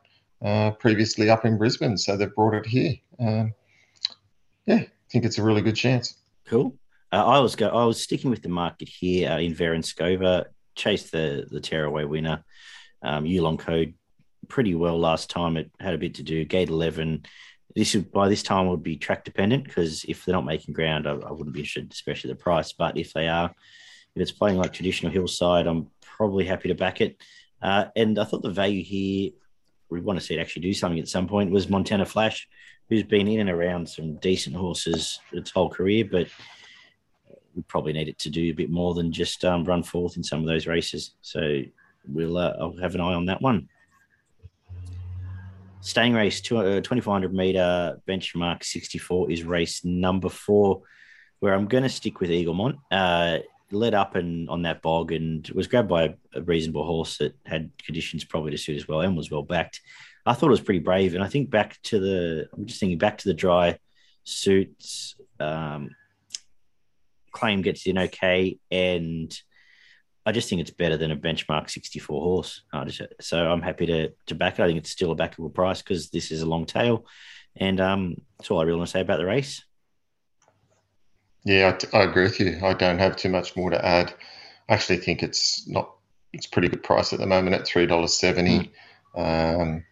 uh, 0.42 0.70
previously 0.72 1.30
up 1.30 1.44
in 1.44 1.58
Brisbane, 1.58 1.96
so 1.96 2.16
they've 2.16 2.34
brought 2.34 2.54
it 2.54 2.66
here. 2.66 2.94
Um, 3.18 3.54
yeah, 4.66 4.76
I 4.76 4.90
think 5.10 5.24
it's 5.24 5.38
a 5.38 5.42
really 5.42 5.62
good 5.62 5.76
chance. 5.76 6.16
Cool. 6.46 6.76
Uh, 7.12 7.24
I 7.24 7.38
was 7.38 7.56
go. 7.56 7.68
I 7.68 7.84
was 7.84 8.02
sticking 8.02 8.30
with 8.30 8.42
the 8.42 8.48
market 8.48 8.88
here 8.88 9.30
uh, 9.30 9.38
in 9.38 9.54
Verenskova. 9.54 10.46
Chased 10.74 11.12
the 11.12 11.46
the 11.50 11.60
tearaway 11.60 12.04
winner, 12.04 12.44
um, 13.02 13.24
Yulong 13.24 13.58
Code, 13.58 13.94
pretty 14.48 14.74
well 14.74 14.98
last 14.98 15.30
time. 15.30 15.56
It 15.56 15.70
had 15.80 15.94
a 15.94 15.98
bit 15.98 16.16
to 16.16 16.22
do. 16.22 16.44
Gate 16.44 16.68
eleven. 16.68 17.24
This 17.76 17.94
by 17.94 18.28
this 18.28 18.42
time 18.42 18.68
would 18.68 18.82
be 18.82 18.96
track 18.96 19.24
dependent 19.24 19.64
because 19.64 20.04
if 20.04 20.24
they're 20.24 20.34
not 20.34 20.46
making 20.46 20.74
ground, 20.74 21.06
I, 21.06 21.12
I, 21.12 21.30
wouldn't 21.30 21.52
be 21.52 21.60
interested, 21.60 21.92
especially 21.92 22.32
the 22.32 22.36
price. 22.36 22.72
But 22.72 22.96
if 22.96 23.12
they 23.12 23.28
are, 23.28 23.54
if 24.14 24.22
it's 24.22 24.32
playing 24.32 24.56
like 24.56 24.72
traditional 24.72 25.12
hillside, 25.12 25.66
I'm 25.66 25.90
probably 26.00 26.46
happy 26.46 26.68
to 26.68 26.74
back 26.74 27.02
it. 27.02 27.18
Uh, 27.60 27.84
and 27.94 28.18
I 28.18 28.24
thought 28.24 28.42
the 28.42 28.50
value 28.50 28.82
here, 28.82 29.32
we 29.90 30.00
want 30.00 30.18
to 30.18 30.24
see 30.24 30.34
it 30.34 30.40
actually 30.40 30.62
do 30.62 30.72
something 30.72 30.98
at 30.98 31.08
some 31.08 31.28
point, 31.28 31.50
was 31.50 31.68
Montana 31.68 32.06
Flash, 32.06 32.48
who's 32.88 33.02
been 33.02 33.28
in 33.28 33.40
and 33.40 33.50
around 33.50 33.88
some 33.88 34.16
decent 34.16 34.56
horses 34.56 35.20
its 35.32 35.50
whole 35.50 35.68
career, 35.68 36.08
but 36.10 36.28
we 37.54 37.62
probably 37.62 37.92
need 37.92 38.08
it 38.08 38.18
to 38.20 38.30
do 38.30 38.50
a 38.50 38.52
bit 38.52 38.70
more 38.70 38.94
than 38.94 39.12
just 39.12 39.44
um, 39.44 39.64
run 39.64 39.82
fourth 39.82 40.16
in 40.16 40.24
some 40.24 40.40
of 40.40 40.46
those 40.46 40.66
races. 40.66 41.12
So 41.20 41.62
we'll 42.08 42.38
uh, 42.38 42.54
I'll 42.58 42.76
have 42.78 42.94
an 42.94 43.00
eye 43.00 43.14
on 43.14 43.26
that 43.26 43.42
one. 43.42 43.68
Staying 45.86 46.14
race, 46.14 46.40
2400 46.40 47.30
uh, 47.30 47.32
meter 47.32 48.00
benchmark 48.08 48.64
64 48.64 49.30
is 49.30 49.44
race 49.44 49.84
number 49.84 50.28
four, 50.28 50.82
where 51.38 51.54
I'm 51.54 51.68
going 51.68 51.84
to 51.84 51.88
stick 51.88 52.18
with 52.18 52.28
Eaglemont. 52.28 52.78
Uh, 52.90 53.38
led 53.70 53.94
up 53.94 54.16
and 54.16 54.50
on 54.50 54.62
that 54.62 54.82
bog 54.82 55.12
and 55.12 55.48
was 55.50 55.68
grabbed 55.68 55.88
by 55.88 56.02
a, 56.02 56.14
a, 56.34 56.42
reasonable 56.42 56.84
horse 56.84 57.18
that 57.18 57.36
had 57.46 57.70
conditions 57.78 58.24
probably 58.24 58.50
to 58.50 58.58
suit 58.58 58.74
as 58.74 58.88
well 58.88 59.00
and 59.00 59.16
was 59.16 59.30
well 59.30 59.44
backed. 59.44 59.80
I 60.26 60.32
thought 60.32 60.48
it 60.48 60.50
was 60.50 60.60
pretty 60.60 60.80
brave. 60.80 61.14
And 61.14 61.22
I 61.22 61.28
think 61.28 61.50
back 61.50 61.80
to 61.84 62.00
the, 62.00 62.48
I'm 62.52 62.66
just 62.66 62.80
thinking 62.80 62.98
back 62.98 63.18
to 63.18 63.28
the 63.28 63.34
dry 63.34 63.78
suits. 64.24 65.14
Um, 65.38 65.90
claim 67.30 67.62
gets 67.62 67.86
in 67.86 67.96
okay. 67.96 68.58
And 68.72 69.32
I 70.26 70.32
just 70.32 70.50
think 70.50 70.60
it's 70.60 70.72
better 70.72 70.96
than 70.96 71.12
a 71.12 71.16
benchmark 71.16 71.70
64 71.70 72.20
horse. 72.20 72.62
Just, 72.86 73.02
so 73.20 73.48
I'm 73.50 73.62
happy 73.62 73.86
to, 73.86 74.12
to 74.26 74.34
back 74.34 74.58
it. 74.58 74.62
I 74.62 74.66
think 74.66 74.78
it's 74.78 74.90
still 74.90 75.12
a 75.12 75.16
backable 75.16 75.54
price 75.54 75.80
because 75.80 76.10
this 76.10 76.32
is 76.32 76.42
a 76.42 76.46
long 76.46 76.66
tail. 76.66 77.06
And 77.54 77.80
um, 77.80 78.16
that's 78.36 78.50
all 78.50 78.60
I 78.60 78.64
really 78.64 78.78
want 78.78 78.88
to 78.88 78.92
say 78.92 79.00
about 79.00 79.18
the 79.18 79.24
race. 79.24 79.64
Yeah, 81.44 81.78
I, 81.92 81.98
I 81.98 82.02
agree 82.02 82.24
with 82.24 82.40
you. 82.40 82.58
I 82.62 82.74
don't 82.74 82.98
have 82.98 83.16
too 83.16 83.28
much 83.28 83.56
more 83.56 83.70
to 83.70 83.86
add. 83.86 84.12
I 84.68 84.74
actually 84.74 84.98
think 84.98 85.22
it's 85.22 85.66
not. 85.68 85.92
It's 86.32 86.46
pretty 86.46 86.68
good 86.68 86.82
price 86.82 87.12
at 87.12 87.20
the 87.20 87.26
moment 87.26 87.54
at 87.54 87.66
three 87.66 87.86
dollars 87.86 88.12
seventy. 88.12 88.72
Mm. 89.16 89.60
Um, 89.62 89.84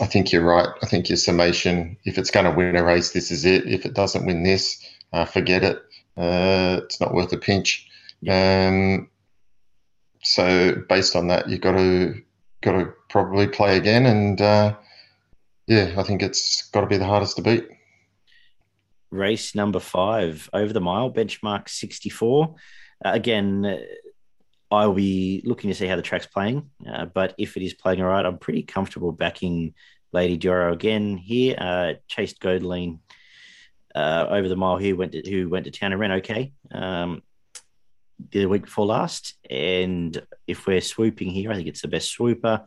I 0.00 0.06
think 0.06 0.30
you're 0.30 0.44
right. 0.44 0.68
I 0.82 0.86
think 0.86 1.08
your 1.08 1.16
summation, 1.16 1.96
if 2.04 2.18
it's 2.18 2.30
going 2.30 2.44
to 2.44 2.52
win 2.52 2.76
a 2.76 2.84
race, 2.84 3.10
this 3.12 3.30
is 3.30 3.44
it. 3.46 3.66
If 3.66 3.86
it 3.86 3.94
doesn't 3.94 4.26
win 4.26 4.42
this, 4.42 4.86
uh, 5.12 5.24
forget 5.24 5.64
it. 5.64 5.78
Uh, 6.16 6.80
it's 6.84 7.00
not 7.00 7.14
worth 7.14 7.32
a 7.32 7.38
pinch. 7.38 7.88
Yeah. 8.20 8.68
Um, 8.68 9.09
so 10.22 10.76
based 10.88 11.16
on 11.16 11.28
that, 11.28 11.48
you've 11.48 11.60
got 11.60 11.76
to 11.76 12.14
got 12.62 12.72
to 12.72 12.92
probably 13.08 13.46
play 13.46 13.76
again, 13.76 14.06
and 14.06 14.40
uh, 14.40 14.76
yeah, 15.66 15.94
I 15.96 16.02
think 16.02 16.22
it's 16.22 16.68
got 16.70 16.82
to 16.82 16.86
be 16.86 16.98
the 16.98 17.06
hardest 17.06 17.36
to 17.36 17.42
beat 17.42 17.68
race 19.10 19.54
number 19.54 19.80
five 19.80 20.48
over 20.52 20.72
the 20.72 20.80
mile, 20.80 21.12
benchmark 21.12 21.68
64. 21.68 22.54
Uh, 23.04 23.10
again, 23.12 23.84
I'll 24.70 24.94
be 24.94 25.42
looking 25.44 25.70
to 25.70 25.74
see 25.74 25.86
how 25.86 25.96
the 25.96 26.02
track's 26.02 26.26
playing, 26.26 26.70
uh, 26.88 27.06
but 27.06 27.34
if 27.38 27.56
it 27.56 27.64
is 27.64 27.74
playing 27.74 28.00
all 28.00 28.08
right, 28.08 28.24
I'm 28.24 28.38
pretty 28.38 28.62
comfortable 28.62 29.12
backing 29.12 29.74
Lady 30.12 30.36
Doro 30.36 30.72
again 30.72 31.16
here. 31.16 31.56
Uh, 31.58 31.94
chased 32.08 32.40
Godeline 32.40 33.00
uh, 33.94 34.26
over 34.28 34.48
the 34.48 34.56
mile 34.56 34.76
here, 34.76 34.94
went 34.94 35.12
to, 35.12 35.28
who 35.28 35.48
went 35.48 35.64
to 35.64 35.70
town 35.70 35.92
and 35.92 36.00
ran 36.00 36.12
okay 36.12 36.52
um, 36.72 37.22
the 38.30 38.46
week 38.46 38.64
before 38.64 38.86
last. 38.86 39.34
And 39.48 40.20
if 40.46 40.66
we're 40.66 40.80
swooping 40.80 41.30
here, 41.30 41.50
I 41.50 41.56
think 41.56 41.68
it's 41.68 41.82
the 41.82 41.88
best 41.88 42.10
swooper. 42.10 42.66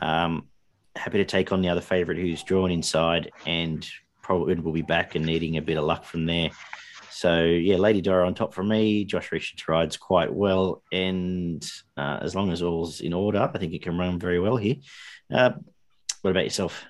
Um, 0.00 0.48
happy 0.96 1.18
to 1.18 1.24
take 1.24 1.52
on 1.52 1.62
the 1.62 1.68
other 1.68 1.80
favourite 1.80 2.20
who's 2.20 2.42
drawn 2.42 2.70
inside 2.70 3.32
and 3.46 3.86
probably 4.22 4.54
will 4.54 4.72
be 4.72 4.82
back 4.82 5.14
and 5.14 5.26
needing 5.26 5.56
a 5.56 5.62
bit 5.62 5.76
of 5.78 5.84
luck 5.84 6.04
from 6.04 6.26
there. 6.26 6.50
So 7.10 7.44
yeah, 7.44 7.76
Lady 7.76 8.00
Dora 8.00 8.26
on 8.26 8.34
top 8.34 8.52
for 8.54 8.64
me. 8.64 9.04
Josh 9.04 9.30
Richards 9.30 9.68
rides 9.68 9.96
quite 9.96 10.32
well, 10.32 10.82
and 10.90 11.64
uh, 11.96 12.18
as 12.20 12.34
long 12.34 12.50
as 12.50 12.60
all's 12.60 13.00
in 13.00 13.12
order, 13.12 13.50
I 13.54 13.58
think 13.58 13.72
it 13.72 13.82
can 13.82 13.96
run 13.96 14.18
very 14.18 14.40
well 14.40 14.56
here. 14.56 14.76
Uh, 15.32 15.52
what 16.22 16.32
about 16.32 16.44
yourself? 16.44 16.84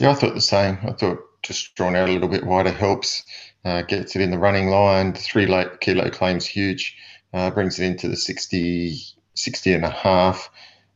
Yeah, 0.00 0.10
I 0.10 0.14
thought 0.14 0.34
the 0.34 0.40
same. 0.40 0.78
I 0.82 0.92
thought 0.92 1.18
just 1.42 1.74
drawn 1.76 1.94
out 1.94 2.08
a 2.08 2.12
little 2.12 2.28
bit 2.28 2.44
wider 2.44 2.70
helps, 2.70 3.22
uh, 3.64 3.82
gets 3.82 4.14
it 4.14 4.22
in 4.22 4.30
the 4.30 4.38
running 4.38 4.68
line. 4.68 5.12
Three 5.12 5.46
late 5.46 5.80
kilo 5.80 6.10
claims 6.10 6.46
huge, 6.46 6.96
uh, 7.32 7.50
brings 7.50 7.78
it 7.78 7.86
into 7.86 8.08
the 8.08 8.16
60, 8.16 8.98
60 9.34 9.72
and 9.72 9.84
a 9.84 9.90
half, 9.90 10.50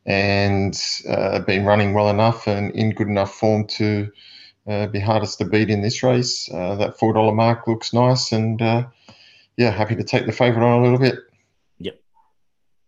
and 0.06 0.80
uh, 1.08 1.40
been 1.40 1.64
running 1.64 1.94
well 1.94 2.10
enough 2.10 2.46
and 2.46 2.74
in 2.74 2.90
good 2.90 3.08
enough 3.08 3.34
form 3.34 3.66
to 3.66 4.10
uh, 4.68 4.86
be 4.86 5.00
hardest 5.00 5.38
to 5.38 5.44
beat 5.44 5.70
in 5.70 5.82
this 5.82 6.02
race. 6.02 6.48
Uh, 6.52 6.74
that 6.76 6.98
four 6.98 7.12
dollar 7.12 7.34
mark 7.34 7.66
looks 7.66 7.92
nice, 7.92 8.32
and 8.32 8.60
uh, 8.60 8.86
yeah, 9.56 9.70
happy 9.70 9.96
to 9.96 10.04
take 10.04 10.26
the 10.26 10.32
favourite 10.32 10.66
on 10.66 10.80
a 10.80 10.82
little 10.82 10.98
bit. 10.98 11.18
Yep, 11.78 12.00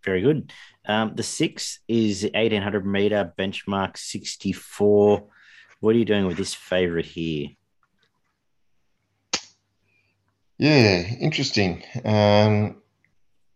very 0.04 0.20
good. 0.20 0.52
Um, 0.86 1.14
the 1.14 1.22
six 1.22 1.80
is 1.88 2.28
eighteen 2.34 2.62
hundred 2.62 2.86
meter 2.86 3.32
benchmark 3.38 3.96
sixty 3.96 4.52
four. 4.52 5.28
What 5.80 5.94
are 5.94 5.98
you 5.98 6.04
doing 6.04 6.26
with 6.26 6.36
this 6.36 6.52
favourite 6.52 7.06
here? 7.06 7.48
Yeah, 10.60 11.06
interesting. 11.20 11.82
Um, 12.04 12.82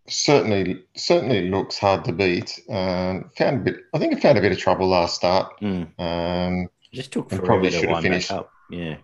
certainly, 0.08 0.82
certainly 0.96 1.50
looks 1.50 1.76
hard 1.76 2.02
to 2.06 2.12
beat. 2.12 2.58
Um, 2.70 3.30
found 3.36 3.58
a 3.58 3.60
bit. 3.60 3.76
I 3.92 3.98
think 3.98 4.14
it 4.14 4.22
found 4.22 4.38
a 4.38 4.40
bit 4.40 4.52
of 4.52 4.58
trouble 4.58 4.88
last 4.88 5.16
start. 5.16 5.52
Mm. 5.60 6.00
Um, 6.00 6.68
just 6.94 7.12
took 7.12 7.28
forever 7.28 7.44
probably 7.44 7.70
should 7.70 7.90
have 7.90 8.02
finished. 8.02 8.32
Up. 8.32 8.50
Yeah. 8.70 8.96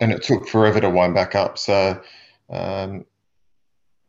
And 0.00 0.12
it 0.12 0.22
took 0.22 0.48
forever 0.48 0.80
to 0.80 0.88
wind 0.88 1.14
back 1.14 1.34
up. 1.34 1.58
So 1.58 2.00
um, 2.48 3.04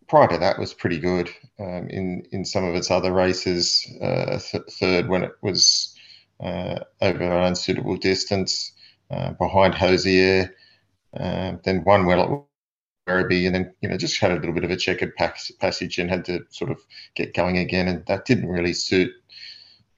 prior 0.08 0.30
to 0.30 0.38
that 0.38 0.58
was 0.58 0.74
pretty 0.74 1.00
good 1.00 1.30
um, 1.60 1.90
in 1.90 2.24
in 2.32 2.46
some 2.46 2.64
of 2.64 2.76
its 2.76 2.90
other 2.90 3.12
races. 3.12 3.86
Uh, 4.02 4.40
th- 4.40 4.64
third 4.80 5.10
when 5.10 5.24
it 5.24 5.34
was 5.42 5.94
uh, 6.42 6.80
over 7.02 7.24
an 7.24 7.44
unsuitable 7.44 7.98
distance 7.98 8.72
uh, 9.12 9.32
behind 9.34 9.76
Hosier. 9.76 10.56
Um, 11.20 11.60
then 11.66 11.84
one 11.84 12.06
well 12.06 12.48
Werribee, 13.08 13.46
and 13.46 13.56
then 13.56 13.74
you 13.82 13.90
know 13.90 13.98
just 13.98 14.20
had 14.20 14.32
a 14.32 14.36
little 14.36 14.54
bit 14.54 14.64
of 14.64 14.72
a 14.72 14.78
checkered 14.78 15.16
passage 15.16 15.98
and 15.98 16.10
had 16.10 16.26
to 16.26 16.46
sort 16.50 16.72
of 16.72 16.80
get 17.16 17.34
going 17.34 17.58
again, 17.58 17.88
and 17.88 18.06
that 18.06 18.26
didn't 18.26 18.50
really 18.50 18.74
suit 18.74 19.12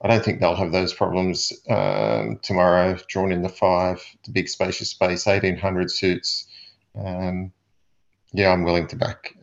I 0.02 0.08
don't 0.08 0.24
think 0.24 0.40
they'll 0.40 0.56
have 0.56 0.72
those 0.72 0.94
problems 0.94 1.54
um, 1.70 2.40
tomorrow. 2.44 2.98
Drawn 3.08 3.32
in 3.32 3.42
the 3.42 3.50
five, 3.50 4.04
the 4.24 4.32
big 4.32 4.50
spacious 4.50 4.90
space, 4.90 5.26
eighteen 5.26 5.58
hundred 5.58 5.90
suits. 5.90 6.48
Um, 6.96 7.52
yeah, 8.34 8.52
I'm 8.52 8.64
willing 8.64 8.88
to 8.88 8.96
back 8.96 9.36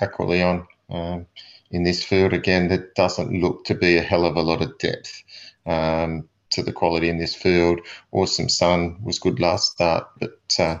Aqualeon 0.00 0.66
um, 0.90 1.26
in 1.70 1.84
this 1.84 2.02
field 2.02 2.32
again. 2.32 2.68
That 2.68 2.94
doesn't 2.94 3.40
look 3.40 3.64
to 3.66 3.74
be 3.74 3.96
a 3.96 4.02
hell 4.02 4.24
of 4.24 4.36
a 4.36 4.42
lot 4.42 4.62
of 4.62 4.78
depth 4.78 5.22
um, 5.66 6.28
to 6.50 6.62
the 6.62 6.72
quality 6.72 7.10
in 7.10 7.18
this 7.18 7.34
field. 7.34 7.80
Awesome 8.10 8.48
Sun 8.48 9.02
was 9.04 9.18
good 9.18 9.38
last 9.38 9.72
start, 9.72 10.08
but 10.18 10.40
uh, 10.58 10.78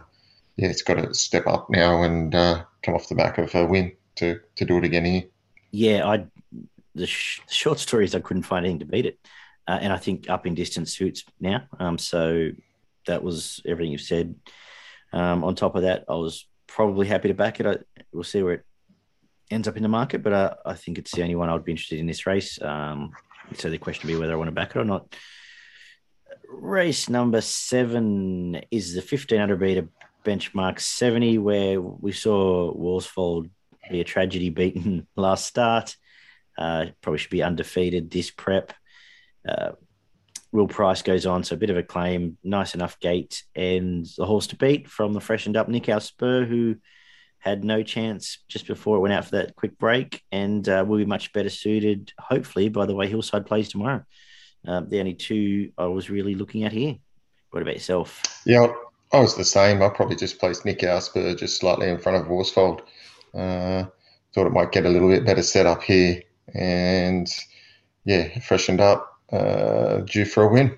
yeah, 0.58 0.68
it's 0.68 0.82
got 0.82 0.94
to 0.94 1.14
step 1.14 1.46
up 1.46 1.70
now 1.70 2.02
and 2.02 2.34
uh, 2.34 2.64
come 2.82 2.94
off 2.94 3.08
the 3.08 3.14
back 3.14 3.38
of 3.38 3.54
a 3.54 3.64
win 3.64 3.92
to 4.16 4.40
to 4.56 4.64
do 4.64 4.76
it 4.78 4.84
again 4.84 5.04
here. 5.04 5.22
Yeah, 5.70 6.06
I 6.06 6.26
the 6.96 7.06
sh- 7.06 7.40
short 7.48 7.78
stories, 7.78 8.14
I 8.14 8.20
couldn't 8.20 8.42
find 8.42 8.66
anything 8.66 8.80
to 8.80 8.84
beat 8.84 9.06
it. 9.06 9.18
Uh, 9.68 9.78
and 9.80 9.92
I 9.92 9.98
think 9.98 10.28
up 10.28 10.46
in 10.46 10.54
distance 10.54 10.96
suits 10.96 11.24
now. 11.40 11.66
Um, 11.78 11.96
so 11.96 12.50
that 13.06 13.22
was 13.22 13.60
everything 13.66 13.92
you've 13.92 14.00
said. 14.00 14.34
Um, 15.12 15.44
on 15.44 15.54
top 15.54 15.76
of 15.76 15.82
that, 15.82 16.04
I 16.08 16.14
was 16.14 16.46
probably 16.66 17.06
happy 17.06 17.28
to 17.28 17.34
back 17.34 17.60
it. 17.60 17.66
I, 17.66 17.76
we'll 18.12 18.24
see 18.24 18.42
where 18.42 18.54
it 18.54 18.64
ends 19.50 19.68
up 19.68 19.76
in 19.76 19.82
the 19.82 19.88
market, 19.88 20.22
but 20.22 20.32
uh, 20.32 20.54
I 20.66 20.74
think 20.74 20.98
it's 20.98 21.12
the 21.12 21.22
only 21.22 21.36
one 21.36 21.48
I 21.48 21.52
would 21.52 21.64
be 21.64 21.72
interested 21.72 22.00
in 22.00 22.06
this 22.06 22.26
race. 22.26 22.60
Um, 22.60 23.12
so 23.54 23.70
the 23.70 23.78
question 23.78 24.08
will 24.08 24.16
be 24.16 24.20
whether 24.20 24.32
I 24.32 24.36
want 24.36 24.48
to 24.48 24.52
back 24.52 24.74
it 24.74 24.80
or 24.80 24.84
not. 24.84 25.14
Race 26.50 27.08
number 27.08 27.42
seven 27.42 28.62
is 28.70 28.94
the 28.94 29.00
1500 29.00 29.60
meter 29.60 29.88
benchmark 30.28 30.78
70, 30.78 31.38
where 31.38 31.80
we 31.80 32.12
saw 32.12 32.70
Worsfold 32.74 33.48
be 33.90 34.00
a 34.00 34.04
tragedy 34.04 34.50
beaten 34.50 35.06
last 35.16 35.46
start. 35.46 35.96
Uh, 36.58 36.86
probably 37.00 37.18
should 37.18 37.30
be 37.30 37.42
undefeated 37.42 38.10
this 38.10 38.30
prep. 38.30 38.74
Uh, 39.48 39.72
Will 40.52 40.66
Price 40.66 41.02
goes 41.02 41.24
on, 41.24 41.44
so 41.44 41.54
a 41.54 41.58
bit 41.58 41.70
of 41.70 41.76
a 41.76 41.82
claim, 41.82 42.36
nice 42.44 42.74
enough 42.74 42.98
gate, 43.00 43.44
and 43.54 44.06
the 44.16 44.26
horse 44.26 44.48
to 44.48 44.56
beat 44.56 44.88
from 44.88 45.12
the 45.12 45.20
freshened 45.20 45.56
up 45.56 45.68
Nick 45.68 45.88
Spur, 46.00 46.44
who 46.44 46.76
had 47.38 47.64
no 47.64 47.82
chance 47.82 48.38
just 48.48 48.66
before 48.66 48.96
it 48.96 49.00
went 49.00 49.14
out 49.14 49.24
for 49.24 49.36
that 49.36 49.56
quick 49.56 49.78
break, 49.78 50.22
and 50.32 50.68
uh, 50.68 50.84
will 50.86 50.98
be 50.98 51.04
much 51.06 51.32
better 51.32 51.50
suited, 51.50 52.12
hopefully, 52.18 52.68
by 52.68 52.86
the 52.86 52.94
way 52.94 53.08
Hillside 53.08 53.46
plays 53.46 53.68
tomorrow. 53.68 54.02
uh, 54.66 54.80
the 54.80 55.00
only 55.00 55.14
two 55.14 55.70
I 55.78 55.86
was 55.86 56.10
really 56.10 56.34
looking 56.34 56.64
at 56.64 56.72
here. 56.72 56.96
What 57.50 57.62
about 57.62 57.74
yourself? 57.74 58.22
Yeah, 58.44 58.72
I 59.12 59.20
was 59.20 59.36
the 59.36 59.44
same. 59.44 59.82
I 59.82 59.88
probably 59.88 60.16
just 60.16 60.38
placed 60.38 60.64
Nick 60.64 60.80
Ausper 60.80 61.36
just 61.36 61.58
slightly 61.58 61.88
in 61.88 61.98
front 61.98 62.18
of 62.18 62.28
Worsfold. 62.28 62.82
Uh, 63.34 63.84
thought 64.34 64.46
it 64.46 64.52
might 64.52 64.72
get 64.72 64.86
a 64.86 64.90
little 64.90 65.08
bit 65.08 65.24
better 65.24 65.42
set 65.42 65.66
up 65.66 65.82
here, 65.82 66.22
and 66.54 67.28
yeah, 68.04 68.38
freshened 68.40 68.80
up, 68.80 69.18
uh, 69.32 69.98
due 69.98 70.24
for 70.24 70.44
a 70.44 70.52
win. 70.52 70.76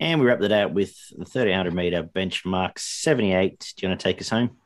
And 0.00 0.20
we 0.20 0.26
wrap 0.26 0.40
the 0.40 0.54
out 0.54 0.74
with 0.74 1.08
the 1.10 1.18
1300 1.18 1.72
meter 1.72 2.02
benchmark 2.02 2.78
78. 2.78 3.74
Do 3.76 3.86
you 3.86 3.88
want 3.88 4.00
to 4.00 4.04
take 4.04 4.20
us 4.20 4.28
home? 4.28 4.56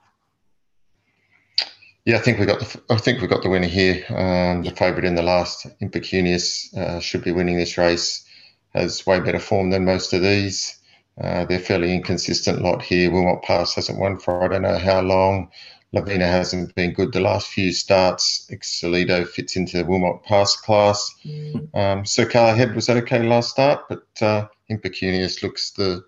Yeah, 2.04 2.16
I 2.16 2.20
think 2.20 2.38
we 2.38 2.46
got 2.46 2.60
the 2.60 2.80
I 2.88 2.96
think 2.96 3.20
we 3.20 3.26
got 3.26 3.42
the 3.42 3.50
winner 3.50 3.66
here. 3.66 4.02
Um, 4.08 4.62
the 4.62 4.70
favourite 4.70 5.04
in 5.04 5.14
the 5.14 5.22
last, 5.22 5.66
Impecunious, 5.80 6.74
uh, 6.74 7.00
should 7.00 7.22
be 7.22 7.32
winning 7.32 7.58
this 7.58 7.76
race. 7.76 8.24
Has 8.74 9.06
way 9.06 9.20
better 9.20 9.38
form 9.38 9.70
than 9.70 9.84
most 9.84 10.14
of 10.14 10.22
these. 10.22 10.77
Uh, 11.20 11.44
they're 11.44 11.58
fairly 11.58 11.94
inconsistent 11.94 12.62
lot 12.62 12.82
here. 12.82 13.10
Wilmot 13.10 13.42
Pass 13.42 13.74
hasn't 13.74 13.98
won 13.98 14.18
for 14.18 14.42
I 14.42 14.48
don't 14.48 14.62
know 14.62 14.78
how 14.78 15.00
long. 15.00 15.50
Lavina 15.92 16.26
hasn't 16.26 16.74
been 16.74 16.92
good 16.92 17.12
the 17.12 17.20
last 17.20 17.48
few 17.48 17.72
starts. 17.72 18.46
Excelito 18.50 19.26
fits 19.26 19.56
into 19.56 19.78
the 19.78 19.84
Wilmot 19.84 20.22
Pass 20.22 20.54
class. 20.54 21.14
Mm. 21.24 21.74
Um, 21.74 22.04
so 22.04 22.26
Carla 22.26 22.54
Head 22.54 22.74
was 22.74 22.90
okay 22.90 23.22
last 23.22 23.50
start, 23.50 23.88
but 23.88 24.06
uh, 24.20 24.46
Impecunious 24.68 25.42
looks 25.42 25.70
the 25.70 26.04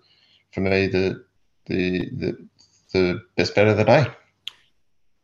for 0.53 0.61
me 0.61 0.87
the 0.87 1.23
the 1.65 2.09
the 2.11 2.47
the 2.93 3.21
best 3.35 3.55
bet 3.55 3.67
of 3.67 3.77
the 3.77 3.83
day. 3.83 4.05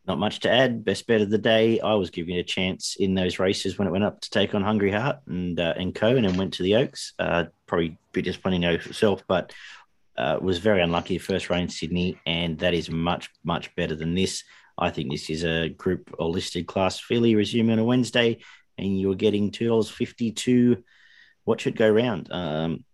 Not 0.08 0.18
much 0.18 0.40
to 0.40 0.50
add. 0.50 0.84
Best 0.84 1.06
bet 1.06 1.20
of 1.20 1.28
the 1.30 1.38
day. 1.38 1.80
I 1.80 1.94
was 1.94 2.10
giving 2.10 2.34
it 2.34 2.40
a 2.40 2.44
chance 2.44 2.96
in 2.98 3.14
those 3.14 3.38
races 3.38 3.78
when 3.78 3.86
it 3.86 3.90
went 3.90 4.04
up 4.04 4.20
to 4.22 4.30
take 4.30 4.54
on 4.54 4.62
Hungry 4.62 4.90
Heart 4.90 5.18
and 5.26 5.60
uh, 5.60 5.74
and 5.76 5.94
Co. 5.94 6.16
and 6.16 6.26
then 6.26 6.36
went 6.36 6.54
to 6.54 6.62
the 6.62 6.76
Oaks. 6.76 7.12
Uh, 7.18 7.44
probably 7.66 7.96
be 8.12 8.22
disappointing 8.22 8.64
itself, 8.64 9.22
but 9.28 9.52
uh, 10.18 10.36
was 10.40 10.58
very 10.58 10.82
unlucky 10.82 11.16
first 11.16 11.48
run 11.48 11.62
in 11.62 11.68
Sydney, 11.68 12.20
and 12.26 12.58
that 12.58 12.74
is 12.74 12.90
much, 12.90 13.30
much 13.44 13.74
better 13.76 13.94
than 13.94 14.14
this. 14.14 14.42
I 14.76 14.90
think 14.90 15.10
this 15.10 15.30
is 15.30 15.44
a 15.44 15.68
group 15.68 16.12
or 16.18 16.28
listed 16.28 16.66
class 16.66 16.98
filly 16.98 17.36
resuming 17.36 17.74
on 17.74 17.78
a 17.78 17.84
Wednesday, 17.84 18.38
and 18.76 19.00
you're 19.00 19.14
getting 19.14 19.52
$2.52. 19.52 20.82
What 21.44 21.60
should 21.60 21.76
go 21.76 21.88
round? 21.88 22.28
Um, 22.32 22.84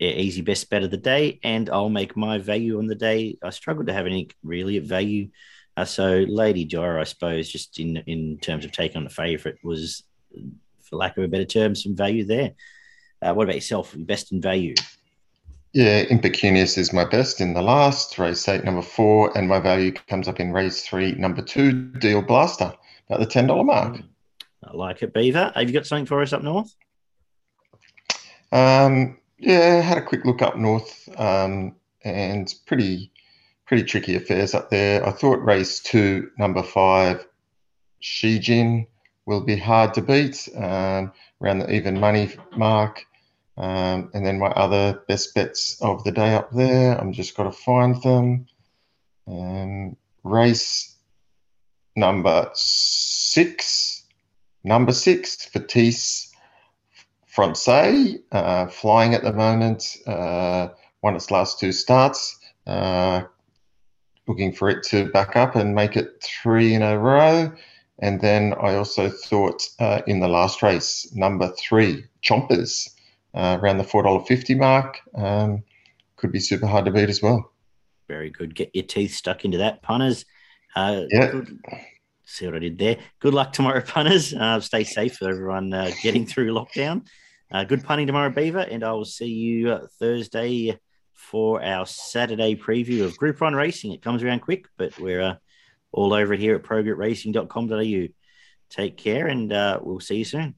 yeah, 0.00 0.10
easy 0.10 0.42
best 0.42 0.68
bet 0.68 0.82
of 0.82 0.90
the 0.90 0.96
day, 0.96 1.38
and 1.44 1.70
I'll 1.70 1.88
make 1.88 2.16
my 2.16 2.38
value 2.38 2.78
on 2.78 2.88
the 2.88 2.94
day. 2.96 3.38
I 3.42 3.50
struggled 3.50 3.86
to 3.86 3.92
have 3.92 4.06
any 4.06 4.28
really 4.42 4.80
value. 4.80 5.30
Uh, 5.76 5.84
so 5.84 6.24
Lady 6.28 6.64
Gyro, 6.64 7.00
I 7.00 7.04
suppose, 7.04 7.48
just 7.48 7.78
in 7.78 7.98
in 8.08 8.38
terms 8.38 8.64
of 8.64 8.72
taking 8.72 8.96
on 8.96 9.04
the 9.04 9.10
favourite, 9.10 9.58
was, 9.62 10.02
for 10.82 10.96
lack 10.96 11.16
of 11.16 11.24
a 11.24 11.28
better 11.28 11.44
term, 11.44 11.76
some 11.76 11.94
value 11.96 12.24
there. 12.24 12.52
Uh, 13.22 13.32
what 13.32 13.44
about 13.44 13.56
yourself? 13.56 13.94
Best 13.96 14.32
in 14.32 14.40
value? 14.40 14.74
Yeah, 15.78 16.06
Impecunious 16.10 16.76
is 16.76 16.92
my 16.92 17.04
best 17.04 17.40
in 17.40 17.54
the 17.54 17.62
last, 17.62 18.18
race 18.18 18.48
eight, 18.48 18.64
number 18.64 18.82
four, 18.82 19.30
and 19.38 19.46
my 19.46 19.60
value 19.60 19.92
comes 19.92 20.26
up 20.26 20.40
in 20.40 20.52
race 20.52 20.82
three, 20.82 21.12
number 21.12 21.40
two, 21.40 21.70
Deal 21.70 22.20
Blaster, 22.20 22.74
about 23.08 23.20
the 23.20 23.26
$10 23.28 23.64
mark. 23.64 24.00
I 24.64 24.72
like 24.76 25.04
it, 25.04 25.14
Beaver. 25.14 25.52
Have 25.54 25.68
you 25.68 25.72
got 25.72 25.86
something 25.86 26.04
for 26.04 26.20
us 26.20 26.32
up 26.32 26.42
north? 26.42 26.74
Um, 28.50 29.18
yeah, 29.38 29.80
had 29.80 29.98
a 29.98 30.02
quick 30.02 30.24
look 30.24 30.42
up 30.42 30.56
north, 30.56 31.08
um, 31.16 31.76
and 32.02 32.52
pretty, 32.66 33.12
pretty 33.64 33.84
tricky 33.84 34.16
affairs 34.16 34.54
up 34.54 34.70
there. 34.70 35.06
I 35.06 35.12
thought 35.12 35.44
race 35.44 35.78
two, 35.78 36.28
number 36.38 36.64
five, 36.64 37.24
Shijin 38.02 38.88
will 39.26 39.42
be 39.42 39.56
hard 39.56 39.94
to 39.94 40.02
beat 40.02 40.48
um, 40.56 41.12
around 41.40 41.60
the 41.60 41.72
even 41.72 42.00
money 42.00 42.34
mark. 42.56 43.06
Um, 43.58 44.10
and 44.14 44.24
then 44.24 44.38
my 44.38 44.50
other 44.50 45.02
best 45.08 45.34
bets 45.34 45.82
of 45.82 46.04
the 46.04 46.12
day 46.12 46.34
up 46.34 46.52
there, 46.52 46.96
I'm 46.96 47.12
just 47.12 47.36
got 47.36 47.44
to 47.44 47.52
find 47.52 48.00
them. 48.02 48.46
Um, 49.26 49.96
race 50.22 50.96
number 51.96 52.48
six, 52.54 54.04
number 54.62 54.92
six, 54.92 55.44
Fatisse 55.46 56.32
Francais, 57.26 58.20
uh, 58.30 58.68
flying 58.68 59.14
at 59.14 59.24
the 59.24 59.32
moment, 59.32 59.96
uh, 60.06 60.68
won 61.02 61.16
its 61.16 61.32
last 61.32 61.58
two 61.58 61.72
starts. 61.72 62.38
Uh, 62.64 63.22
looking 64.28 64.52
for 64.52 64.68
it 64.68 64.84
to 64.84 65.06
back 65.06 65.34
up 65.34 65.56
and 65.56 65.74
make 65.74 65.96
it 65.96 66.22
three 66.22 66.74
in 66.74 66.82
a 66.82 66.96
row. 66.96 67.50
And 67.98 68.20
then 68.20 68.54
I 68.60 68.76
also 68.76 69.08
thought 69.08 69.68
uh, 69.80 70.02
in 70.06 70.20
the 70.20 70.28
last 70.28 70.62
race, 70.62 71.10
number 71.12 71.52
three, 71.58 72.04
Chompers 72.22 72.90
uh, 73.38 73.56
around 73.62 73.78
the 73.78 73.84
four 73.84 74.02
dollar 74.02 74.24
fifty 74.24 74.54
mark. 74.54 75.00
Um, 75.14 75.62
could 76.16 76.32
be 76.32 76.40
super 76.40 76.66
hard 76.66 76.84
to 76.84 76.90
beat 76.90 77.08
as 77.08 77.22
well. 77.22 77.52
Very 78.08 78.30
good. 78.30 78.54
Get 78.54 78.74
your 78.74 78.84
teeth 78.84 79.14
stuck 79.14 79.44
into 79.44 79.58
that, 79.58 79.82
punters. 79.82 80.24
Uh, 80.74 81.04
yeah. 81.10 81.30
Good. 81.30 81.58
See 82.24 82.44
what 82.44 82.56
I 82.56 82.58
did 82.58 82.78
there. 82.78 82.98
Good 83.20 83.32
luck 83.32 83.52
tomorrow, 83.52 83.80
punters. 83.80 84.34
Uh, 84.34 84.60
stay 84.60 84.84
safe 84.84 85.16
for 85.16 85.30
everyone 85.30 85.72
uh, 85.72 85.90
getting 86.02 86.26
through 86.26 86.52
lockdown. 86.52 87.06
Uh, 87.50 87.64
good 87.64 87.84
punting 87.84 88.06
tomorrow, 88.06 88.28
Beaver, 88.28 88.58
and 88.58 88.84
I 88.84 88.92
will 88.92 89.06
see 89.06 89.28
you 89.28 89.70
uh, 89.72 89.86
Thursday 89.98 90.78
for 91.14 91.62
our 91.62 91.86
Saturday 91.86 92.54
preview 92.54 93.04
of 93.04 93.16
Group 93.16 93.40
One 93.40 93.54
racing. 93.54 93.92
It 93.92 94.02
comes 94.02 94.22
around 94.22 94.40
quick, 94.40 94.66
but 94.76 94.98
we're 94.98 95.22
uh, 95.22 95.34
all 95.92 96.12
over 96.12 96.34
it 96.34 96.40
here 96.40 96.54
at 96.56 96.62
progroupracing.com.au. 96.62 98.08
Take 98.68 98.96
care, 98.98 99.26
and 99.26 99.52
uh, 99.52 99.80
we'll 99.82 100.00
see 100.00 100.16
you 100.16 100.24
soon. 100.24 100.54